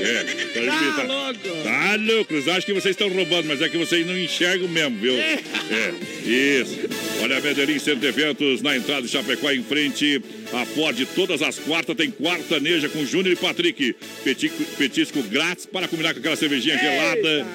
[0.04, 1.06] É, Tá evitar.
[1.06, 1.40] louco.
[1.62, 4.98] Tá louco, eles acham que vocês estão roubando, mas é que vocês não enxergam mesmo,
[4.98, 5.14] viu?
[5.14, 5.40] É,
[6.24, 6.80] isso.
[7.22, 10.20] Olha a Medellín Centro de Eventos na entrada de Chapecó, em frente
[10.52, 10.98] à Ford.
[11.14, 13.94] Todas as quartas tem quarta neja com Júnior e Patrick.
[14.22, 17.46] Petisco, petisco grátis para combinar com aquela cervejinha gelada.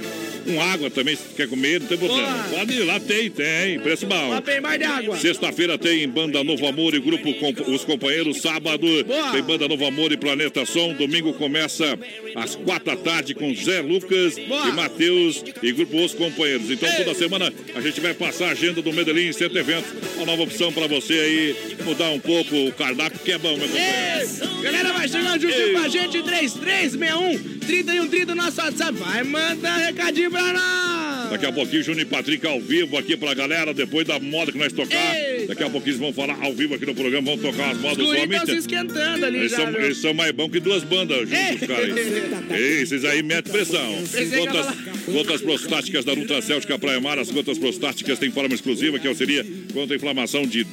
[0.49, 2.43] Com água também, se quer comer, não tem problema.
[2.49, 3.79] Pode ir lá, tem, tem.
[3.81, 4.29] Preço bom.
[4.29, 5.15] Lá tem bar de água.
[5.17, 8.41] Sexta-feira tem Banda Novo Amor e Grupo Com- Os Companheiros.
[8.41, 9.31] Sábado Boa.
[9.31, 10.93] tem Banda Novo Amor e Planeta Som.
[10.93, 11.97] Domingo começa
[12.35, 14.69] às quatro da tarde com Zé Lucas Boa.
[14.69, 16.71] e Matheus e Grupo Os Companheiros.
[16.71, 19.91] Então toda semana a gente vai passar a agenda do Medellín Centro Eventos.
[20.17, 23.67] Uma nova opção para você aí mudar um pouco o cardápio, que é bom, meu
[23.67, 24.29] companheiro.
[24.57, 28.97] Ei, Galera, vai chegando juntinho com a gente, 3361 3130 no nosso WhatsApp.
[28.97, 31.29] Vai mandar recadinho pra nós.
[31.29, 34.58] Daqui a pouquinho, Júnior e Patrick ao vivo aqui pra galera, depois da moda que
[34.58, 35.15] nós tocar.
[35.15, 35.49] Eita.
[35.49, 38.03] Daqui a pouquinho eles vão falar ao vivo aqui no programa, vão tocar as modas
[38.03, 39.58] guris estão se esquentando ali Eles já.
[39.58, 42.58] são, eles são mais bons que duas bandas juntos, cara.
[42.58, 43.95] Ei, Esses aí metem pressão.
[44.39, 47.19] Gotas, gotas prostáticas da Nutra Céltica Praia Mar.
[47.19, 50.65] As gotas prostáticas têm forma exclusiva que auxilia contra a inflamação de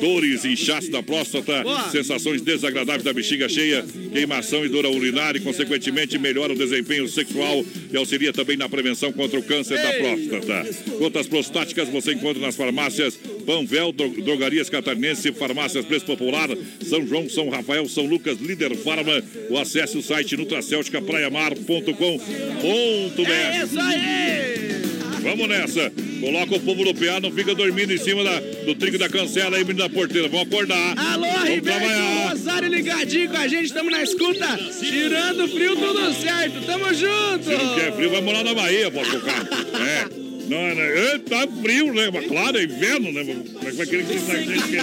[0.00, 1.90] dores, inchaço da próstata, Boa.
[1.90, 7.64] sensações desagradáveis da bexiga cheia, queimação e dor urinária e, consequentemente, melhora o desempenho sexual
[7.92, 10.66] e auxilia também na prevenção contra o câncer da próstata.
[10.98, 16.48] Gotas prostáticas você encontra nas farmácias Panvel, Dro- Drogarias Catarinense, Farmácias Preço Popular,
[16.82, 23.30] São João, São Rafael, São Lucas, Líder Farma, ou acesse o site nutracelticapraiamar.com.br.
[23.30, 25.03] É isso aí!
[25.24, 25.90] Vamos nessa.
[26.20, 29.56] Coloca o povo no PA, não fica dormindo em cima da- do trigo da cancela
[29.56, 30.28] aí, menino da porteira.
[30.28, 30.98] Vamos acordar.
[30.98, 32.28] Alô, Vamos trabalhar.
[32.30, 37.44] Rosário ligadinho com a gente, estamos na escuta, tirando frio, tudo certo, tamo junto!
[37.44, 39.40] Se não quer frio, vai morar na Bahia, pode tocar.
[39.42, 40.24] É.
[40.48, 42.10] Não, não, é, tá frio, né?
[42.12, 43.24] Mas claro, é inverno, né?
[43.24, 44.76] Como é que vai querer que você gente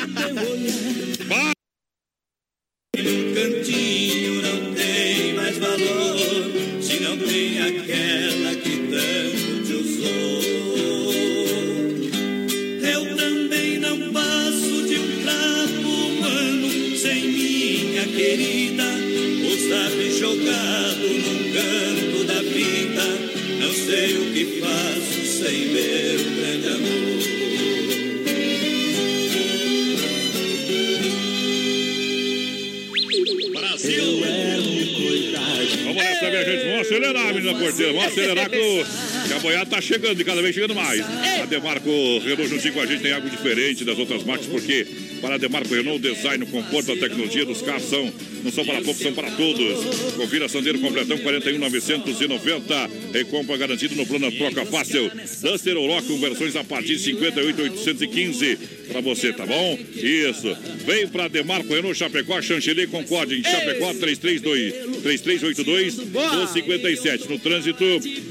[37.01, 37.93] acelerar, menina porteira.
[37.93, 41.01] Vamos acelerar que, a boiada tá chegando e cada vez chegando mais.
[41.41, 41.89] A Demarco
[42.19, 44.85] Renault juntinho com a gente tem algo diferente das outras marcas, porque
[45.21, 48.11] para a Demarco Renault, o design, o conforto, a tecnologia dos carros são,
[48.43, 50.13] não são para poucos, são para todos.
[50.15, 52.89] Confira Sandero Completão 41,990.
[53.13, 55.11] Recompra garantido no plano Troca Fácil.
[55.41, 58.57] Duster Oroch com versões a partir de 58,815
[58.91, 59.79] para você, tá bom?
[59.95, 60.55] Isso.
[60.85, 67.29] Vem para Demarco Renault Chapecó, Chantilly Concorde em Chapecó 332 3382 257.
[67.29, 67.85] No trânsito,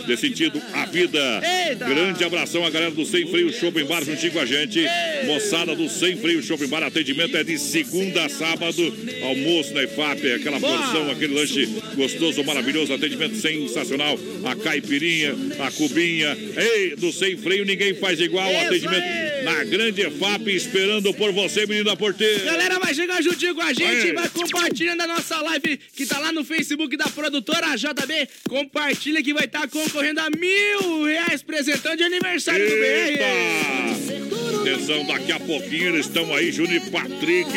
[0.06, 1.40] de sentido a vida.
[1.78, 4.80] Grande abração à galera do Sem Freio Shopping Bar juntinho com a gente.
[5.26, 8.94] Moçada do Sem Freio Shopping Bar, atendimento é de segunda a sábado.
[9.22, 14.18] Almoço na IFAP, aquela porção, aquele lanche gostoso, maravilhoso, atendimento sensacional.
[14.44, 16.36] A caipirinha, a cubinha.
[16.56, 18.50] Ei, do Sem Freio ninguém faz igual.
[18.50, 19.30] Isso atendimento aí!
[19.44, 22.44] na grande EFAP, esperando por você, menino da porteira.
[22.44, 26.32] Galera, vai chegar juntinho com a gente, vai compartilhando a nossa live que tá lá
[26.32, 28.28] no Facebook da produtora JB.
[28.48, 34.60] Compartilha que vai estar concorrendo a mil reais presentão de aniversário do BR.
[34.60, 37.50] Atenção, daqui a pouquinho eles estão aí, Júnior e Patrick.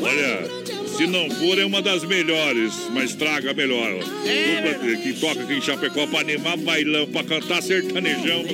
[0.00, 0.57] Olha,
[0.98, 4.00] se não for, é uma das melhores, mas traga a melhor.
[4.00, 8.44] Dupla que toca aqui em Chapecó pra animar bailão, pra cantar sertanejão.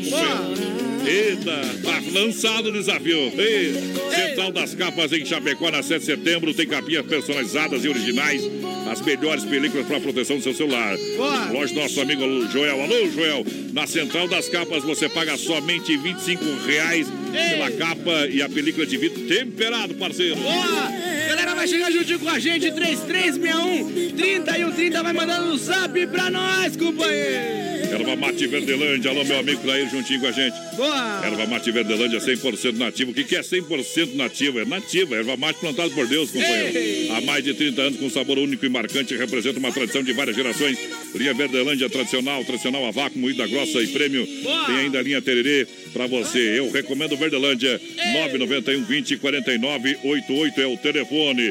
[1.06, 3.32] Eita, tá lançado o desafio.
[3.38, 3.72] Ei,
[4.14, 8.42] Central das Capas em Chapecó, na 7 de setembro, tem capinhas personalizadas e originais.
[8.90, 10.98] As melhores películas para proteção do seu celular.
[11.16, 11.50] Boa.
[11.50, 12.82] Loja do nosso amigo Joel.
[12.82, 13.46] Alô, Joel.
[13.72, 18.96] Na Central das Capas você paga somente 25 reais pela capa e a película de
[18.96, 20.36] vidro temperado, parceiro.
[20.36, 20.92] Boa!
[21.28, 26.76] Galera, vai chegar juntinho com a gente, 3361 3130, vai mandando um zap pra nós,
[26.76, 27.64] companheiro!
[27.94, 29.10] Erva Mate Verdelândia.
[29.10, 30.56] Alô, meu amigo Clair, juntinho com a gente.
[30.76, 31.20] Boa!
[31.24, 33.12] Erva Mate Verdelândia 100% nativo.
[33.12, 34.58] O que, que é 100% nativo?
[34.58, 36.76] É nativa, erva mate plantada por Deus, companheiro.
[36.76, 37.10] Ei!
[37.10, 40.34] Há mais de 30 anos, com sabor único e marcante, representa uma tradição de várias
[40.34, 40.76] gerações.
[41.14, 44.26] Linha Verdelândia tradicional, tradicional a vácuo, moída grossa e prêmio.
[44.42, 44.66] Boa!
[44.66, 46.58] Tem ainda a linha Tererê pra você.
[46.58, 47.80] Eu recomendo Verdelândia.
[48.12, 51.46] 991 20 49 88 é o telefone.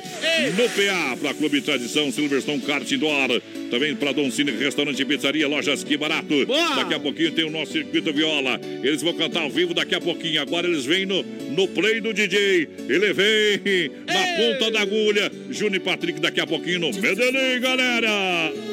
[0.57, 3.41] No PA, pra Clube Tradição, Silverstone Kart Indoor.
[3.71, 6.45] Também pra Don Cine, Restaurante e Pizzaria, Lojas Que Barato.
[6.45, 6.75] Boa!
[6.75, 8.59] Daqui a pouquinho tem o nosso circuito viola.
[8.83, 10.41] Eles vão cantar ao vivo daqui a pouquinho.
[10.41, 12.67] Agora eles vêm no, no play do DJ.
[12.89, 15.31] Ele vem na ponta da agulha.
[15.49, 18.72] Júnior e Patrick daqui a pouquinho no Medellín, galera.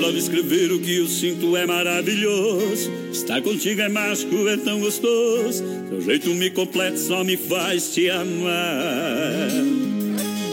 [0.00, 2.90] Pra descrever o que eu sinto, é maravilhoso.
[3.12, 5.62] Estar contigo é mágico, é tão gostoso.
[5.90, 9.50] Seu jeito me completa, só me faz te amar.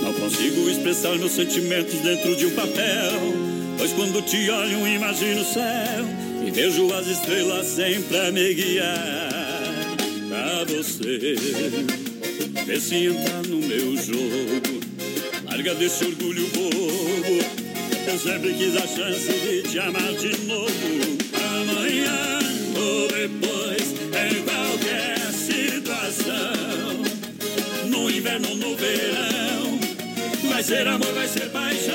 [0.03, 3.33] Não consigo expressar meus sentimentos dentro de um papel.
[3.77, 6.05] Pois quando te olho, imagino o céu.
[6.45, 9.95] E vejo as estrelas sempre a me guiar.
[10.27, 11.35] Pra você,
[12.65, 14.81] vê se entrar no meu jogo.
[15.45, 17.06] Larga desse orgulho bobo.
[18.17, 20.71] Sempre quis a chance de te amar de novo.
[21.35, 22.39] Amanhã
[22.75, 26.33] ou depois, em qualquer situação.
[27.85, 29.79] No inverno ou no verão.
[30.49, 31.93] Vai ser amor, vai ser paixão.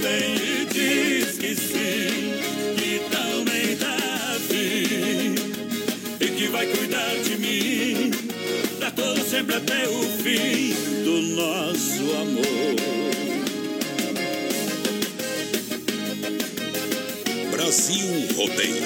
[0.00, 2.32] Vem e diz que sim,
[2.76, 3.96] que também tá
[4.34, 5.34] afim.
[6.20, 8.10] E que vai cuidar de mim.
[8.78, 10.74] Pra todo sempre até o fim
[11.04, 13.13] do nosso amor.
[17.74, 18.06] Brasil
[18.36, 18.76] Rodeio.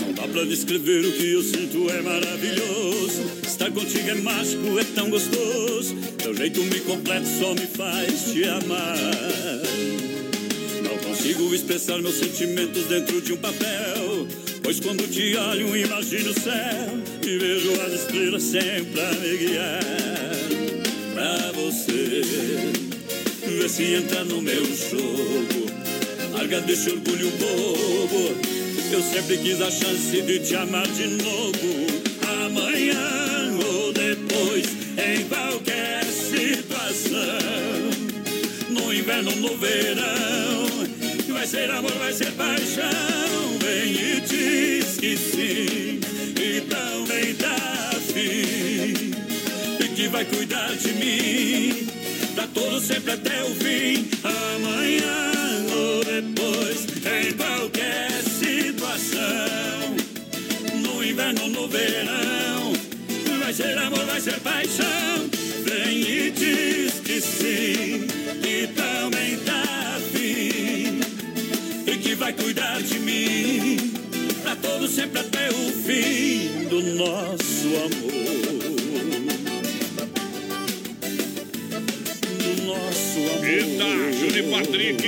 [0.00, 3.22] Não dá pra descrever o que eu sinto, é maravilhoso.
[3.46, 5.94] Estar contigo é mágico, é tão gostoso.
[6.16, 8.96] Teu jeito me completa, só me faz te amar.
[10.82, 14.26] Não consigo expressar meus sentimentos dentro de um papel.
[14.62, 16.98] Pois quando te olho, imagino o céu.
[17.22, 19.84] E vejo as estrelas sempre a me guiar.
[21.12, 22.91] Pra você,
[23.62, 25.66] vê se entra no meu jogo.
[26.32, 28.34] Larga desse orgulho bobo.
[28.90, 31.86] Eu sempre quis a chance de te amar de novo.
[32.44, 34.66] Amanhã ou depois,
[34.98, 37.20] em qualquer situação.
[38.70, 40.66] No inverno ou no verão.
[41.28, 43.58] Vai ser amor, vai ser paixão.
[43.60, 46.00] Vem e diz que sim.
[46.40, 49.12] E também tá afim.
[49.80, 52.01] E que vai cuidar de mim.
[52.42, 54.08] Pra todo sempre até o fim.
[54.24, 55.30] Amanhã
[55.76, 59.94] ou depois, em qualquer situação.
[60.82, 62.72] No inverno no verão.
[63.38, 65.30] Vai ser amor, vai ser paixão.
[65.64, 68.08] Vem e diz que sim.
[68.44, 69.62] E também tá
[69.98, 70.98] afim.
[71.86, 73.92] E que vai cuidar de mim.
[74.42, 78.71] Pra todo sempre até o fim do nosso amor.
[82.72, 83.48] Nosso amor.
[83.48, 85.02] Eita, Júlio Patrick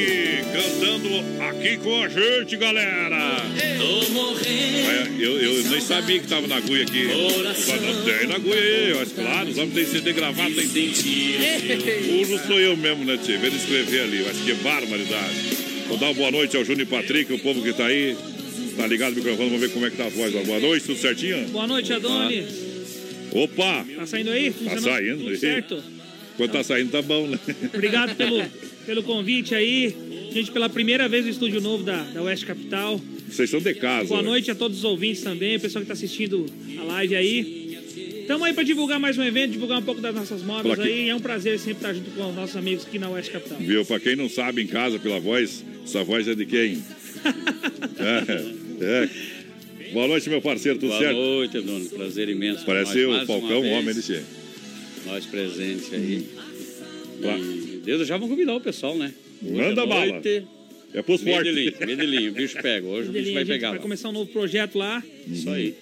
[0.52, 1.08] cantando
[1.48, 3.36] aqui com a gente, galera.
[3.78, 4.90] Tô morrendo.
[4.90, 7.08] É, eu, eu nem sabia que tava na agulha aqui.
[7.08, 7.74] Coração.
[7.80, 10.92] Mas Tem na agulha aí, mas claro, os homens têm CD gravado, tem.
[12.24, 13.38] Burro sou eu mesmo, né, Tio?
[13.40, 15.34] Vendo escrever ali, mas que barbaridade.
[15.88, 18.16] Vou dar uma boa noite ao Júnior Patrick, o povo que tá aí.
[18.76, 20.32] Tá ligado no microfone, vamos ver como é que tá a voz.
[20.32, 21.46] Boa noite, tudo certinho?
[21.48, 22.46] Boa noite, Adonis.
[23.32, 23.84] Opa!
[23.96, 24.52] Tá saindo aí?
[24.52, 25.93] Tá saindo Tudo certo?
[26.36, 27.38] Quando tá saindo, tá bom, né?
[27.72, 28.42] Obrigado pelo,
[28.86, 29.94] pelo convite aí.
[30.32, 33.00] Gente, pela primeira vez no estúdio novo da, da Oeste Capital.
[33.28, 34.08] Vocês são de casa.
[34.08, 34.28] Boa né?
[34.28, 36.46] noite a todos os ouvintes também, o pessoal que tá assistindo
[36.78, 37.64] a live aí.
[38.20, 41.08] Estamos aí para divulgar mais um evento, divulgar um pouco das nossas modas aí.
[41.08, 43.58] É um prazer sempre estar junto com os nossos amigos aqui na Oeste Capital.
[43.58, 43.84] Viu?
[43.84, 46.82] Pra quem não sabe em casa pela voz, essa voz é de quem?
[48.00, 49.90] é, é.
[49.92, 51.16] Boa noite, meu parceiro, tudo Boa certo?
[51.16, 51.84] noite, Dono.
[51.90, 52.64] Prazer imenso.
[52.64, 54.43] Parece o Falcão, homem, ele chega.
[55.06, 56.24] Nós presentes aí.
[57.20, 59.12] Pra- E Deus, já vamos convidar o pessoal, né?
[59.42, 60.06] Manda à bala.
[60.06, 60.44] noite,
[60.92, 61.22] É pros.
[61.22, 62.86] Medellín, Medellín, o bicho pega.
[62.86, 63.68] Hoje o bicho vai a gente pegar.
[63.70, 63.82] vai lá.
[63.82, 65.02] começar um novo projeto lá.
[65.30, 65.74] Isso aí.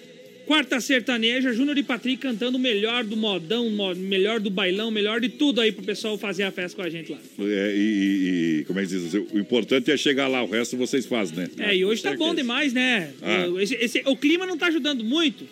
[0.45, 5.21] Quarta sertaneja, Júnior e Patrick cantando o melhor do modão, mo- melhor do bailão, melhor
[5.21, 7.17] de tudo aí pro pessoal fazer a festa com a gente lá.
[7.39, 9.13] É, e, e- e, como é que diz?
[9.13, 11.49] O importante é chegar lá, o resto vocês fazem, né?
[11.59, 13.13] É, e hoje tá bom demais, né?
[13.21, 13.45] Ah.
[13.61, 15.45] Esse- esse- o clima não tá ajudando muito,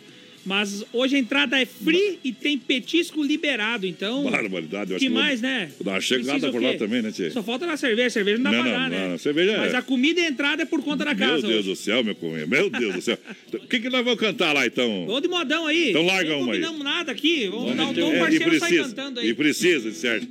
[0.45, 4.23] mas hoje a entrada é free e tem petisco liberado, então.
[4.23, 4.91] Barbaridade.
[4.91, 5.71] eu acho que vou mais, né?
[5.81, 7.29] Dar uma chegada por lá também, né, Tchê?
[7.31, 9.07] Só falta na cerveja, cerveja não dá Não, pra não, dar, né?
[9.09, 11.41] não, cerveja é- Mas a comida e a entrada é por conta da Meu casa.
[11.47, 11.69] Deus hoje.
[11.69, 12.45] do céu, meu cunha.
[12.47, 13.17] Meu Deus do céu.
[13.53, 15.07] O que, que nós vamos cantar lá, então?
[15.07, 15.89] Ô de modão aí.
[15.89, 16.59] Então larga não uma aí.
[16.61, 17.47] combinamos nada aqui.
[17.47, 19.29] Vamos dar um, É, um e parceiro sai precisa, cantando aí.
[19.29, 20.27] e precisa, certo?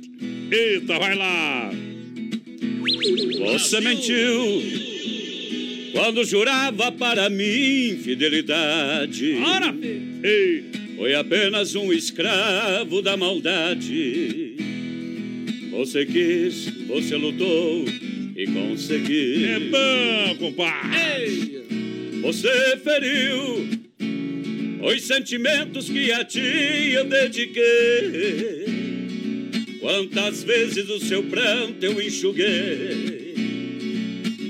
[0.51, 1.71] Eita, vai lá!
[3.53, 4.61] Você mentiu
[5.91, 9.35] quando jurava para mim fidelidade.
[9.35, 9.75] Ora,
[10.23, 10.63] Ei!
[10.95, 14.55] Foi apenas um escravo da maldade.
[15.71, 17.85] Você quis, você lutou
[18.35, 19.47] e conseguiu.
[19.47, 21.63] É bom, compadre!
[22.21, 23.67] Você feriu
[24.83, 28.65] os sentimentos que a ti eu dediquei.
[29.79, 33.20] Quantas vezes o seu pranto eu enxuguei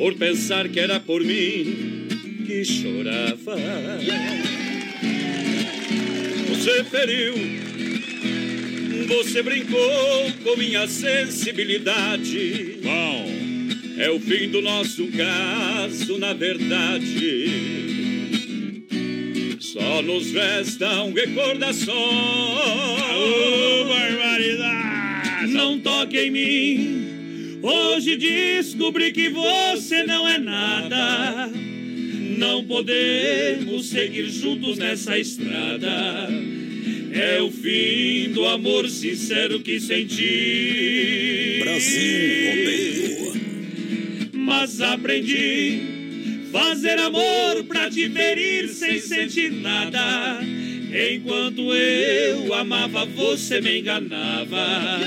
[0.01, 2.07] por pensar que era por mim
[2.47, 3.55] que chorava.
[6.49, 7.35] Você feriu,
[9.07, 12.79] você brincou com minha sensibilidade.
[12.81, 13.29] Bom,
[13.99, 17.51] é o fim do nosso caso, na verdade.
[19.59, 21.85] Só nos restam recordações.
[23.19, 25.51] Ô, barbaridade!
[25.51, 27.10] Não toque em mim.
[27.61, 31.51] Hoje descobri que você não é nada.
[32.37, 36.27] Não podemos seguir juntos nessa estrada.
[37.13, 41.59] É o fim do amor sincero que senti.
[41.59, 43.41] Brasil Rodeio.
[44.33, 45.81] Mas aprendi
[46.51, 50.39] fazer amor pra te ferir sem sentir nada.
[51.13, 54.99] Enquanto eu amava, você me enganava.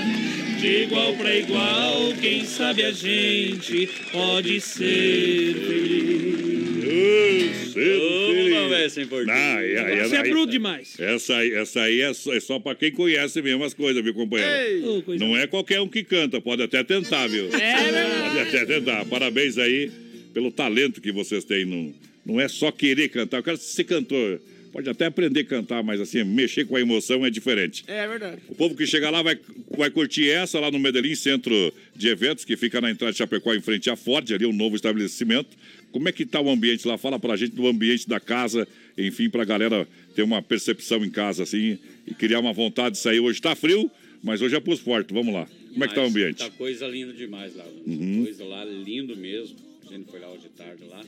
[0.65, 7.75] De igual pra igual, quem sabe a gente pode ser feliz.
[7.75, 9.31] Vamos lá, velho, sem porquê.
[9.31, 10.99] Ah, e aí- Você é bruto demais.
[10.99, 14.15] Essa aí, essa aí é, só, é só pra quem conhece mesmo as coisas, viu,
[14.15, 15.03] companheiro?
[15.03, 17.45] Coisa Não é qualquer um que canta, pode até tentar, viu?
[17.55, 18.23] É verdade.
[18.23, 19.05] Pode até tentar.
[19.05, 19.91] Parabéns aí
[20.33, 21.67] pelo talento que vocês têm.
[21.67, 21.93] Não,
[22.25, 23.37] não é só querer cantar.
[23.37, 24.41] Eu quero ser cantor.
[24.75, 27.85] Pode até aprender a cantar, mas assim, mexer com a emoção é diferente.
[27.87, 28.43] É verdade.
[28.49, 29.39] O povo que chega lá vai,
[29.70, 33.55] vai curtir essa lá no Medellín Centro de Eventos, que fica na entrada de Chapecó,
[33.55, 35.57] em frente à Ford, ali um novo estabelecimento.
[35.93, 36.99] Como é que tá o ambiente lá?
[36.99, 38.66] Fala pra gente do ambiente da casa,
[38.99, 43.20] enfim, pra galera ter uma percepção em casa, assim, e criar uma vontade de sair.
[43.20, 43.89] Hoje tá frio,
[44.25, 45.14] mas hoje é pros fortes.
[45.14, 45.47] Vamos lá.
[45.72, 46.39] Como é que tá o ambiente?
[46.39, 47.64] Tá coisa linda demais lá.
[47.87, 48.25] Uhum.
[48.25, 49.55] Coisa lá, lindo mesmo.
[49.89, 51.01] A gente foi lá hoje de tarde lá.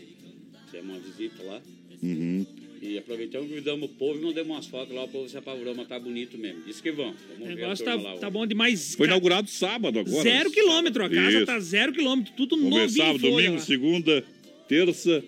[0.66, 1.60] Fizemos uma visita lá.
[2.00, 2.46] Uhum.
[2.86, 5.04] E aproveitamos, convidamos o povo e mandamos umas fotos lá.
[5.04, 6.62] O povo se apavorou, mas tá bonito mesmo.
[6.64, 7.10] Disse que vão.
[7.10, 8.94] O Vamos a negócio tá, lá tá bom demais.
[8.94, 10.22] Foi inaugurado sábado agora.
[10.22, 11.04] Zero quilômetro.
[11.04, 11.46] A casa Isso.
[11.46, 12.32] tá zero quilômetro.
[12.36, 12.90] Tudo ver novinho.
[12.90, 13.58] sábado, domingo, lá.
[13.58, 14.24] segunda,
[14.68, 15.24] terça,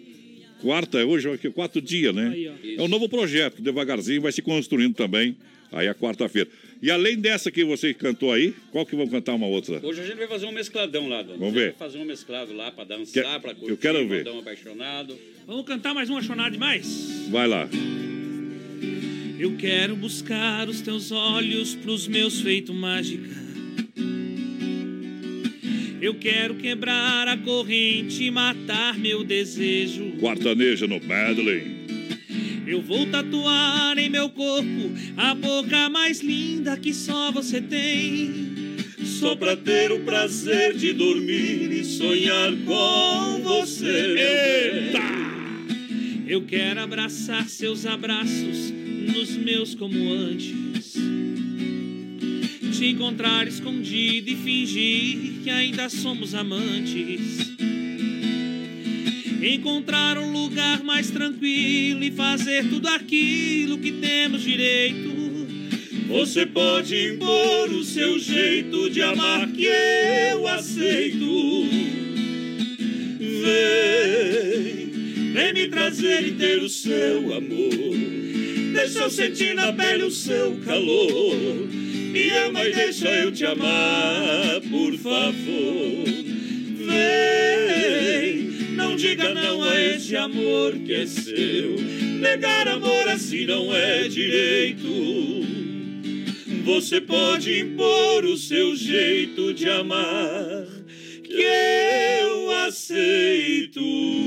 [0.63, 2.29] quarta, hoje aqui, quatro dias, né?
[2.63, 5.37] Aí, é um novo projeto, devagarzinho vai se construindo também.
[5.73, 6.49] Aí a quarta-feira.
[6.81, 9.81] E além dessa que você cantou aí, qual que vão cantar uma outra?
[9.85, 11.39] Hoje a gente vai fazer um mescladão lá, dona.
[11.39, 11.71] Vamos ver.
[11.71, 13.71] Vai fazer um mesclado lá pra dançar, Quer- pra curtir.
[13.73, 14.23] eu quero ver.
[14.25, 15.19] Dar um apaixonado.
[15.47, 17.27] Vamos cantar mais uma chonada demais?
[17.31, 17.69] Vai lá.
[19.41, 23.37] Eu quero buscar os teus olhos pros meus feitos mágica.
[26.01, 30.13] Eu quero quebrar a corrente e matar meu desejo.
[30.21, 31.78] Quartaneja no Medley.
[32.69, 38.55] Eu vou tatuar em meu corpo a boca mais linda que só você tem.
[39.19, 44.17] só pra ter o prazer de dormir e sonhar com você.
[44.19, 44.99] Eita!
[46.27, 48.71] Eu quero abraçar seus abraços
[49.15, 50.93] nos meus como antes.
[52.77, 57.48] Te encontrar escondido e fingir que ainda somos amantes.
[59.43, 65.19] Encontrar um lugar mais tranquilo e fazer tudo aquilo que temos direito.
[66.09, 71.69] Você pode impor o seu jeito de amar que eu aceito.
[73.21, 74.87] Vem,
[75.33, 77.95] vem me trazer e ter o seu amor.
[78.73, 81.37] Deixa eu sentir na pele o seu calor.
[82.13, 86.05] Me ama e deixa eu te amar, por favor.
[86.87, 88.49] Vem,
[88.79, 91.77] não diga não a esse amor que é seu.
[92.21, 94.87] Negar amor assim não é direito.
[96.65, 100.67] Você pode impor o seu jeito de amar,
[101.25, 101.43] que
[102.23, 103.81] eu aceito.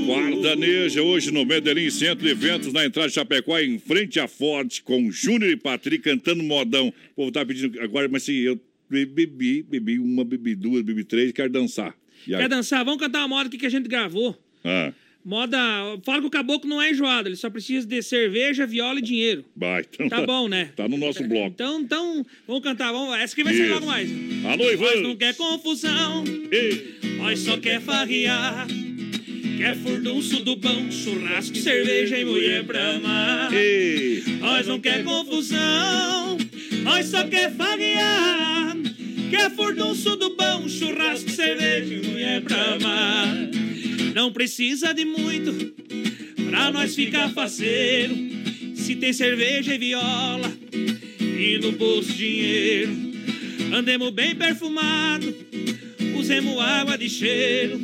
[0.06, 4.82] Guardaneja, hoje no Medellín Centro de Eventos, na entrada de Chapecó, em frente à Ford,
[4.82, 6.88] com Júnior e Patrick cantando modão.
[6.88, 11.32] O povo tá pedindo agora, mas se eu bebi, bebi uma, bebi duas, bebi três,
[11.32, 11.96] quero dançar.
[12.26, 12.40] E aí?
[12.42, 12.84] Quer dançar?
[12.84, 14.36] Vamos cantar uma moda aqui que a gente gravou.
[14.64, 14.92] Ah,
[15.24, 15.56] Moda.
[16.04, 19.44] Fala que o caboclo não é enjoado, ele só precisa de cerveja, viola e dinheiro.
[19.56, 19.84] vai.
[19.92, 20.70] Então Tá bom, né?
[20.74, 21.46] Tá no nosso bloco.
[21.48, 22.92] Então, então, vamos cantar.
[22.92, 24.10] Vamos, essa aqui vai ser logo mais.
[24.44, 24.84] Alô, Ivan.
[24.84, 26.24] Nós não quer confusão,
[27.18, 28.66] nós só quer farrear.
[29.58, 33.50] Quer furdunço do pão, churrasco, cerveja e mulher pra amar.
[34.40, 36.36] Nós não quer confusão,
[36.82, 37.52] nós só quer
[39.32, 39.50] farrear.
[39.50, 43.34] Quer furdunço do pão, churrasco, cerveja e mulher pra amar.
[44.14, 45.74] Não precisa de muito
[46.50, 48.14] pra nós ficar faceiro.
[48.74, 50.52] Se tem cerveja e viola
[51.20, 52.92] e no bolso dinheiro.
[53.72, 55.34] Andemos bem perfumado,
[56.14, 57.80] usemos água de cheiro.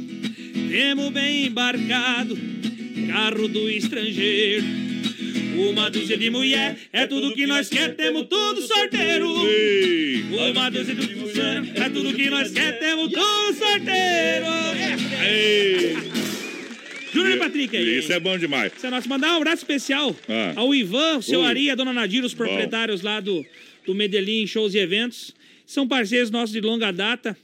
[0.70, 2.38] Temos bem embarcado,
[3.08, 4.87] carro do estrangeiro.
[5.58, 9.28] Uma dúzia de mulher é tudo que nós quer, temos tudo sorteiro.
[10.52, 14.46] Uma dúzia de mulher é tudo que nós quer, temos tudo sorteiro.
[17.12, 17.98] Júnior e Patrick aí.
[17.98, 18.72] Isso é bom demais.
[18.76, 20.52] Você nós mandar um abraço especial Ah.
[20.56, 21.46] ao Ivan, o seu Oi.
[21.46, 23.44] Ari a dona Nadir, os proprietários lá do,
[23.86, 25.34] do Medellín Shows e Eventos.
[25.66, 27.36] São parceiros nossos de longa data.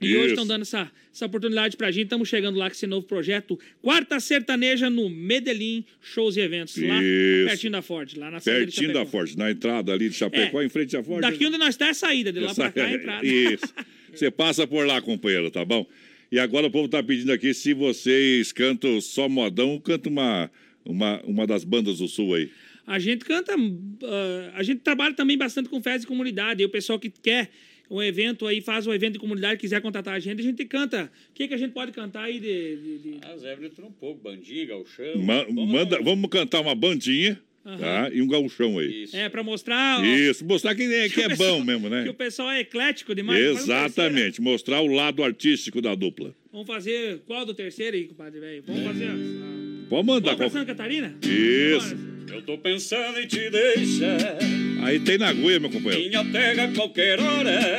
[0.00, 0.18] E Isso.
[0.18, 2.04] hoje estão dando essa, essa oportunidade pra gente.
[2.04, 3.58] Estamos chegando lá com esse novo projeto.
[3.82, 6.76] Quarta Sertaneja no Medellín Shows e Eventos.
[6.76, 7.48] Lá Isso.
[7.48, 8.16] pertinho da Ford.
[8.16, 9.04] Lá na Pertinho da.
[9.04, 10.64] Ford, na entrada ali de Chapecó, É.
[10.64, 11.20] em frente à Ford.
[11.20, 13.26] Daqui onde nós está é a saída, de lá pra cá é a entrada.
[13.26, 13.74] Isso.
[14.14, 15.86] Você passa por lá, companheiro, tá bom?
[16.30, 20.50] E agora o povo tá pedindo aqui se vocês cantam só modão, canta uma,
[20.84, 22.50] uma, uma das bandas do sul aí.
[22.86, 26.62] A gente canta, ah, a gente trabalha também bastante com festa de comunidade.
[26.62, 27.50] E o pessoal que quer
[27.90, 31.10] um evento aí, faz um evento de comunidade, quiser contatar a gente, a gente canta.
[31.30, 32.76] O que, que a gente pode cantar aí de.
[32.76, 35.16] de- de- Ah, Zé um pouco, bandinha, gauchão.
[35.22, 37.78] Ma- manda, vamos cantar uma bandinha Aham.
[37.78, 38.10] tá?
[38.12, 39.06] e um gauchão aí.
[39.12, 40.00] É, pra mostrar.
[40.00, 42.02] ó, Isso, mostrar quem é, que o é pessoal- bom mesmo, né?
[42.04, 43.38] Que o pessoal é eclético demais.
[43.38, 43.62] Terceiro.
[43.64, 46.34] Exatamente, mostrar o lado artístico da dupla.
[46.52, 47.20] Vamos fazer.
[47.26, 48.62] Qual do terceiro aí, compadre, velho?
[48.66, 49.04] Vamos fazer.
[49.04, 50.20] a- Pode mandar.
[50.20, 51.16] Vamos pra qual- Santa Catarina?
[51.22, 52.17] Isso.
[52.30, 54.38] Eu tô pensando em te deixar
[54.82, 56.08] Aí tem na agulha, meu companheiro.
[56.08, 57.78] minha terra a qualquer hora.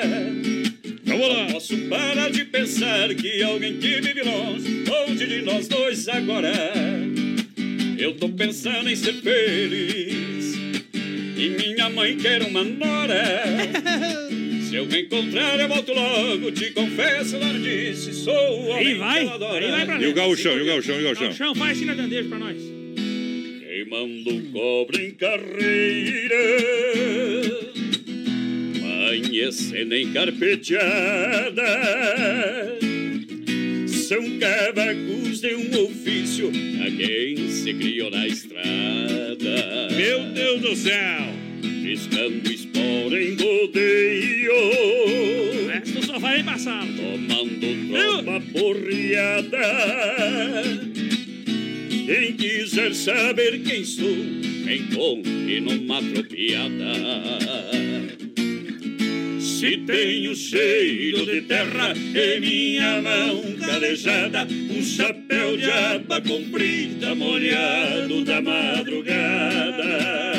[1.05, 1.45] Vamos Não lá.
[1.51, 6.51] posso parar de pensar que alguém que vive longe, longe de nós dois agora.
[7.97, 10.55] Eu tô pensando em ser feliz.
[11.37, 13.43] E minha mãe quer uma nora.
[14.69, 16.51] Se eu me encontrar, eu volto logo.
[16.51, 18.13] Te confesso, ela não disse.
[18.13, 19.65] Sou o homem Aí vai, que ela adora.
[19.65, 21.27] aí vai pra E o gauchão, e o gauchão, e o gauchão.
[21.27, 22.78] Gauchão, faz assim na bandeja pra nós.
[23.79, 26.35] Queimando cobre em carreira.
[28.83, 31.63] Amanhecendo em carpeteada
[33.87, 36.51] São cavacos de um ofício
[36.85, 39.87] A quem se criou na estrada.
[39.95, 41.29] Meu Deus do céu!
[41.81, 44.51] Riscando espora em rodeio
[45.71, 46.85] Essa só vai passar.
[46.85, 49.57] Tomando tropa porriada
[52.09, 56.91] Quem quiser saber quem sou, encontre numa tropiada.
[59.39, 68.25] Se tenho cheiro de terra em minha mão calejada, um chapéu de aba comprida molhado
[68.25, 70.38] da madrugada.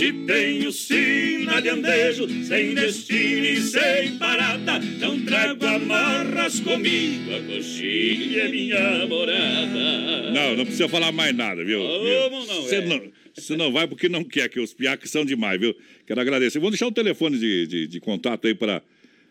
[0.00, 7.42] Se tenho sina de andejo, sem destino e sem parada, não trago amarras comigo, a
[7.42, 10.30] coxilha é minha morada.
[10.32, 11.80] Não, não precisa falar mais nada, viu?
[11.82, 12.86] Como não Você é?
[12.86, 15.76] não, Se não vai porque não quer, que os piaques são demais, viu?
[16.06, 16.58] Quero agradecer.
[16.60, 18.82] Vamos deixar o telefone de, de, de contato aí para.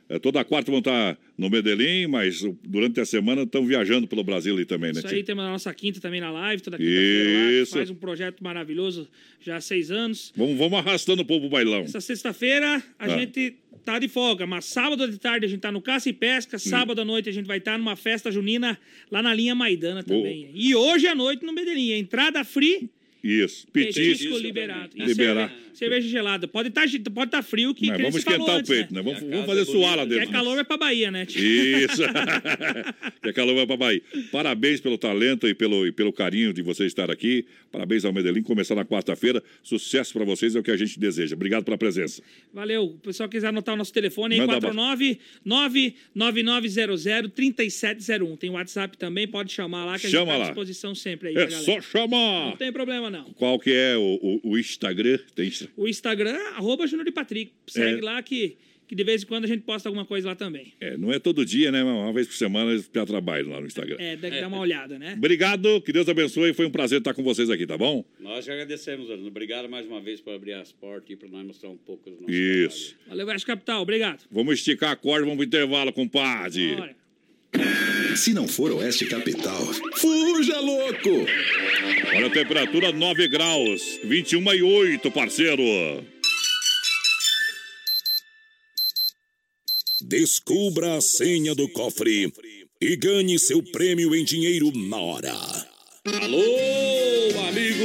[0.10, 4.58] Eh, toda quarta vão estar no Medellín, mas durante a semana estão viajando pelo Brasil
[4.58, 5.00] aí também, né?
[5.00, 7.74] Isso aí temos a nossa quinta também na live, toda quinta-feira Isso.
[7.74, 9.08] faz um projeto maravilhoso
[9.42, 10.34] já há seis anos.
[10.36, 11.82] Vamos, vamos arrastando o povo pro bailão.
[11.82, 13.10] Essa sexta-feira a Ah.
[13.20, 13.56] gente
[13.86, 16.60] tá de folga, mas sábado de tarde a gente tá no Caça e Pesca, Hum.
[16.60, 18.78] sábado à noite a gente vai estar numa festa junina
[19.10, 20.50] lá na linha Maidana também.
[20.54, 22.90] E hoje à noite no Medellín, entrada free,
[23.24, 23.68] Isso.
[23.72, 24.38] petisco, Petisco.
[24.38, 24.90] liberado.
[24.96, 25.50] Liberar.
[25.50, 26.48] cerve- cerveja gelada.
[26.48, 29.02] Pode estar pode tá frio que Mas que nem vamos esquentar o antes, peito, né?
[29.02, 30.08] Vamos, a vamos casa fazer é suar lá bonita.
[30.16, 30.26] dentro.
[30.28, 31.26] Quer calor vai pra Bahia, né?
[31.26, 31.42] tio?
[31.44, 32.02] Isso.
[33.22, 34.02] que calor vai pra Bahia.
[34.32, 37.46] Parabéns pelo talento e pelo, e pelo carinho de você estar aqui.
[37.72, 38.42] Parabéns ao Medellín.
[38.42, 39.42] Começar na quarta-feira.
[39.64, 41.36] Sucesso pra vocês é o que a gente deseja.
[41.36, 42.22] Obrigado pela presença.
[42.54, 42.84] Valeu.
[42.86, 44.60] O pessoal quiser anotar o nosso telefone aí, Manda
[47.00, 48.38] 499-9900-3701.
[48.38, 50.46] Tem WhatsApp também, pode chamar lá que a gente Chama tá à lá.
[50.46, 51.36] disposição sempre aí.
[51.36, 51.62] É galera.
[51.64, 52.50] só chamar.
[52.50, 53.26] Não tem problema, não.
[53.34, 55.20] Qual que é o, o, o Instagram?
[55.36, 55.52] Tem...
[55.78, 57.52] O Instagram, arroba Júnior de Patrick.
[57.68, 58.02] Segue É.
[58.04, 58.58] lá que,
[58.88, 60.74] que de vez em quando a gente posta alguma coisa lá também.
[60.80, 61.84] É, não é todo dia, né?
[61.84, 63.98] mas Uma vez por semana eles já trabalham lá no Instagram.
[64.00, 65.14] É, deve dar uma olhada, né?
[65.18, 66.54] Obrigado, que Deus abençoe.
[66.54, 68.04] Foi um prazer estar com vocês aqui, tá bom?
[68.20, 69.28] Nós que agradecemos, Orlando.
[69.28, 72.22] Obrigado mais uma vez por abrir as portas e para nós mostrar um pouco do
[72.22, 72.96] nosso Isso.
[73.08, 73.82] Valeu, Veste Capital.
[73.82, 74.24] Obrigado.
[74.32, 76.76] Vamos esticar a corda, vamos pro intervalo, compadre.
[76.76, 76.99] Bora.
[78.16, 81.26] Se não for Oeste Capital, fuja louco!
[82.16, 85.64] Olha a temperatura 9 graus, 21 e 8, parceiro.
[90.02, 92.32] Descubra a senha do cofre
[92.82, 95.34] e ganhe seu prêmio em dinheiro na hora.
[96.06, 96.44] Alô,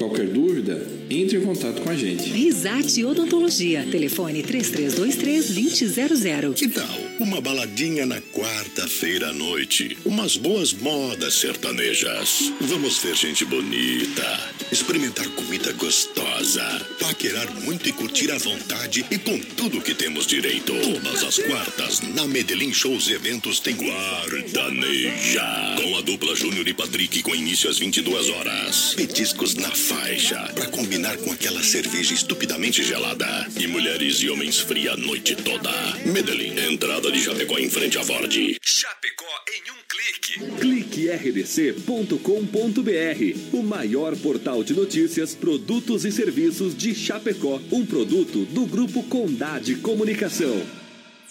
[0.00, 0.80] Qualquer dúvida,
[1.10, 2.30] entre em contato com a gente.
[2.30, 3.86] Risate Odontologia.
[3.90, 6.54] Telefone 3323-2000.
[6.54, 9.98] Que tal uma baladinha na quarta-feira à noite?
[10.06, 12.50] Umas boas modas sertanejas.
[12.62, 14.40] Vamos ver gente bonita,
[14.72, 16.29] experimentar comida gostosa,
[16.98, 20.72] paquerar muito e curtir à vontade e com tudo que temos direito.
[20.72, 25.44] Todas as quartas, na Medellín Shows e Eventos tem Guardaneja.
[25.76, 28.94] Com a dupla Júnior e Patrick com início às 22 horas.
[28.94, 33.46] Petiscos na faixa, pra combinar com aquela cerveja estupidamente gelada.
[33.58, 35.70] E mulheres e homens fria a noite toda.
[36.06, 38.32] Medellín, entrada de Chapecó em frente à Ford.
[38.62, 40.40] Chapecó em um clique.
[40.58, 42.20] Cliquerdc.com.br,
[43.52, 46.29] o maior portal de notícias, produtos e serviços
[46.76, 47.60] de Chapecó.
[47.70, 50.79] Um produto do Grupo Condade Comunicação.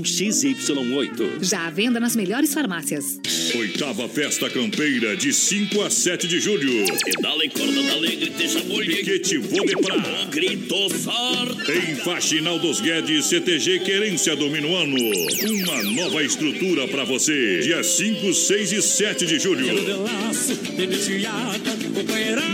[0.00, 1.42] XY8.
[1.42, 3.18] Já à venda nas melhores farmácias.
[3.54, 6.84] Oitava Festa Campeira, de 5 a 7 de julho.
[7.04, 8.60] Pedala e corda da alegre, deixa.
[8.60, 10.26] Piquete Vodepra.
[10.30, 11.72] Grito forte.
[11.72, 14.96] Em Faxinal dos Guedes, CTG Querência do Minuano.
[14.96, 17.60] Uma nova estrutura pra você.
[17.60, 19.66] Dia 5, 6 e 7 de julho.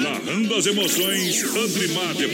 [0.02, 2.28] Narrando as emoções, Andrimar de.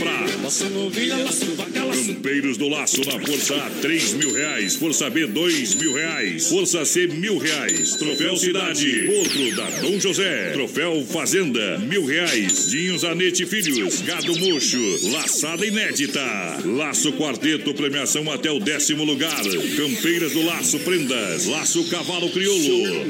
[2.07, 4.77] Campeiros do Laço na Força A, 3 mil reais.
[4.77, 6.49] Força B, 2 mil reais.
[6.49, 7.97] Força C, mil reais.
[7.97, 10.51] Troféu Cidade, outro da Dom José.
[10.53, 12.71] Troféu Fazenda, mil reais.
[12.71, 16.21] Dinho Zanete Filhos, Gado Mocho, Laçada Inédita.
[16.65, 19.43] Laço Quarteto, premiação até o décimo lugar.
[19.77, 23.05] Campeiras do Laço Prendas, Laço Cavalo Crioulo.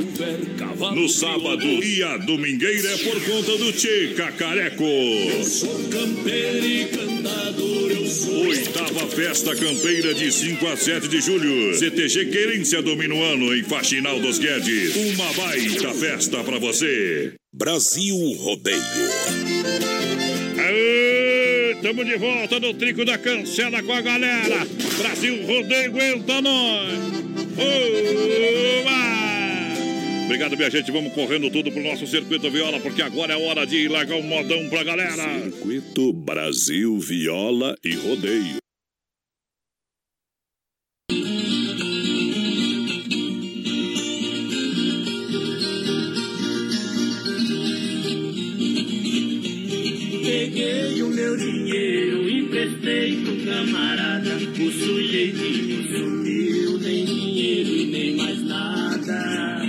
[0.94, 4.84] No sábado e a domingueira é por conta do Tchê Cacareco.
[4.84, 7.83] Eu sou campeiro e cantador.
[8.22, 11.74] Oitava Festa Campeira de 5 a 7 de julho.
[11.76, 14.94] CTG Querência do Minuano em Faxinal dos Guedes.
[14.94, 17.34] Uma baita festa pra você.
[17.52, 18.78] Brasil Rodeio.
[20.58, 24.64] Aê, tamo de volta no Trico da Cancela com a galera.
[24.96, 26.92] Brasil Rodeio aguenta nós.
[27.58, 29.13] Oba!
[30.24, 30.90] Obrigado, minha gente.
[30.90, 34.68] Vamos correndo tudo pro nosso Circuito Viola, porque agora é hora de largar um modão
[34.68, 35.42] pra galera.
[35.42, 38.56] Circuito Brasil Viola e Rodeio.
[50.24, 54.36] Peguei o meu dinheiro, emprestei pro camarada.
[54.36, 59.63] O sujeitinho sumiu, nem dinheiro e nem mais nada.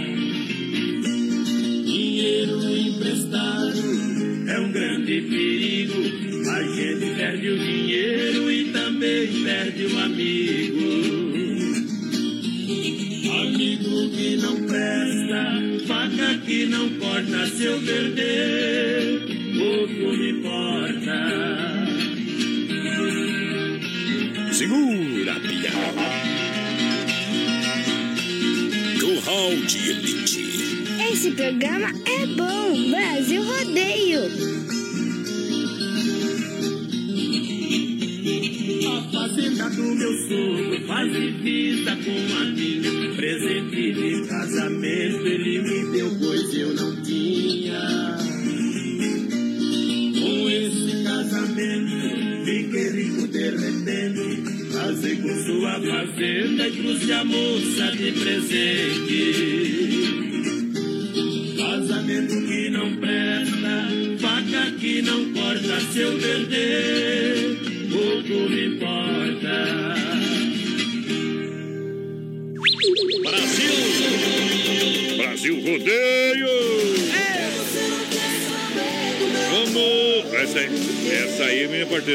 [31.46, 32.55] Programa é bom.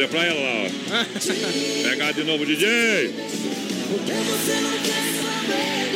[0.09, 1.89] Pra ela lá, ó.
[1.89, 3.15] Pegar de novo, DJ!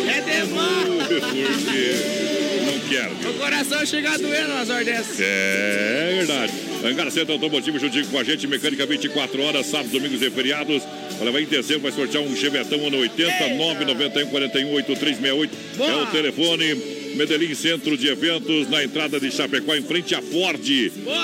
[0.08, 0.84] É demais!
[1.08, 3.30] Porque não quero.
[3.30, 5.20] O coração chega a doer nas dessas.
[5.20, 6.52] É verdade.
[6.84, 10.82] Hangar Centro Automotivo juntinho com a gente, mecânica 24 horas, sábados, domingos e feriados.
[11.20, 15.56] Olha, vai em terceiro, vai sortear um Chevetão ano 80, 991 41 8368.
[15.80, 16.93] É o telefone.
[17.14, 20.60] Medellín Centro de Eventos, na entrada de Chapecó, em frente à Ford.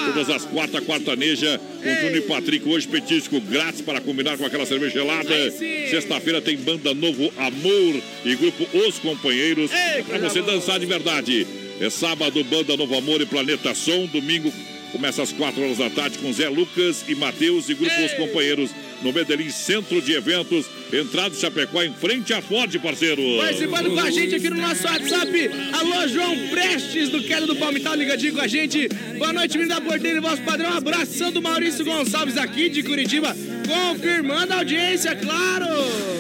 [0.07, 2.69] Todas as quarta, quartaneja, com Júnior e Patrick.
[2.69, 5.51] Hoje, petisco grátis para combinar com aquela cerveja gelada.
[5.91, 9.71] Sexta-feira tem banda Novo Amor e grupo Os Companheiros.
[10.07, 11.47] Para você dançar de verdade.
[11.81, 14.07] É sábado, banda Novo Amor e Planeta Som.
[14.07, 14.53] Domingo,
[14.93, 18.71] começa às quatro horas da tarde com Zé Lucas e Matheus e grupo Os Companheiros.
[19.03, 23.23] No Medellín Centro de Eventos, entrada de Chapecó, em frente à Ford, parceiro.
[23.39, 25.51] Participando com a gente aqui no nosso WhatsApp.
[25.73, 28.89] Alô, João Prestes do Quero do Palmital, ligadinho com a gente.
[29.17, 30.77] Boa noite, menino da Porteira e vosso padrão.
[30.77, 33.35] Abração do Maurício Gonçalves aqui de Curitiba,
[33.67, 35.67] confirmando a audiência, claro.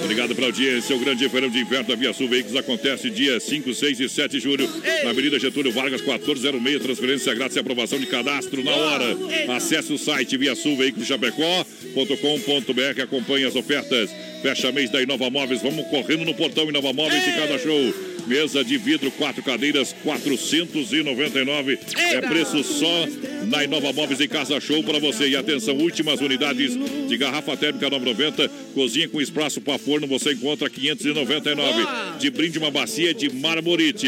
[0.03, 0.97] Obrigado pela audiência.
[0.97, 4.33] O grande feirão de inverno da Via Sul Veículos acontece dia 5, 6 e 7
[4.33, 4.68] de julho,
[5.05, 6.83] na Avenida Getúlio Vargas, 1406.
[6.83, 9.16] Transferência grátis e aprovação de cadastro na hora.
[9.55, 12.70] Acesse o site via Sul Veículos Chapecó.com.br.
[13.03, 14.11] Acompanhe as ofertas.
[14.43, 15.62] Fecha mês da Inova Móveis.
[15.62, 18.09] Vamos correndo no portão Inova Móveis e cada show.
[18.27, 21.79] Mesa de vidro, quatro cadeiras, 499.
[21.97, 23.07] É preço só
[23.47, 25.29] na Inova Móveis em Casa Show para você.
[25.29, 26.73] E atenção, últimas unidades
[27.09, 28.49] de garrafa térmica 990.
[28.75, 32.18] Cozinha com espaço para forno você encontra 599.
[32.18, 34.07] De brinde uma bacia de marmorite.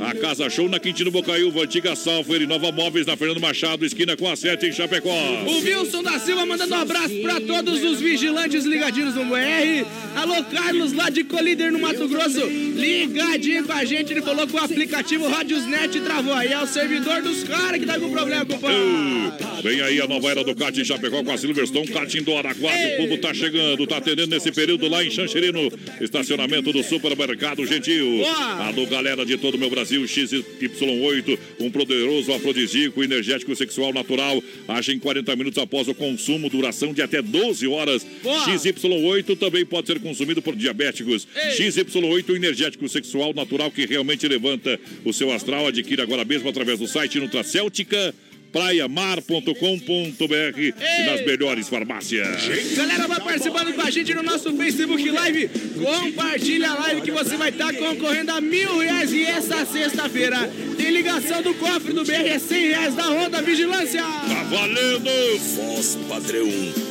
[0.00, 4.28] A Casa Show na Quintino Bocaiúva, antiga Salfer, Inova Móveis na Fernando Machado, esquina com
[4.28, 5.10] a 7 em Chapecó.
[5.46, 9.86] O Wilson da Silva mandando um abraço pra todos os vigilantes ligadinhos no BR.
[10.16, 12.46] Alô, Carlos, lá de Colíder, no Mato Grosso.
[12.46, 14.12] Ligadinho com a gente.
[14.12, 16.34] Ele falou que o aplicativo Radiosnet travou.
[16.34, 19.32] Aí é o servidor dos caras que tá com problema, companheiro.
[19.62, 22.94] Vem aí a nova era do kart em Chapecó com a Silverstone, kart do Araquara.
[22.94, 25.70] O povo tá chegando, tá atendendo nesse período lá em Xanxerino.
[26.00, 28.24] Estacionamento do Supermercado Gentil.
[28.26, 34.42] Alô, galera de todo o meu Brasil, XY8, um poderoso afrodisíaco, energético sexual natural.
[34.66, 38.06] Age em 40 minutos após o consumo, duração de até 12 horas.
[38.24, 41.28] XY8 também pode ser consumido por diabéticos.
[41.56, 45.66] XY8, energético sexual natural que realmente levanta o seu astral.
[45.66, 48.14] Adquira agora mesmo através do site Nutracéltica
[48.52, 50.74] praiamar.com.br e
[51.06, 52.76] nas melhores farmácias.
[52.76, 55.48] Galera, vai participando com a gente no nosso Facebook Live.
[55.82, 59.12] Compartilha a live que você vai estar concorrendo a mil reais.
[59.12, 64.02] E essa sexta-feira tem ligação do cofre do BR, é 100 reais da Ronda Vigilância.
[64.02, 65.10] Tá valendo!
[65.56, 66.48] Voz padrão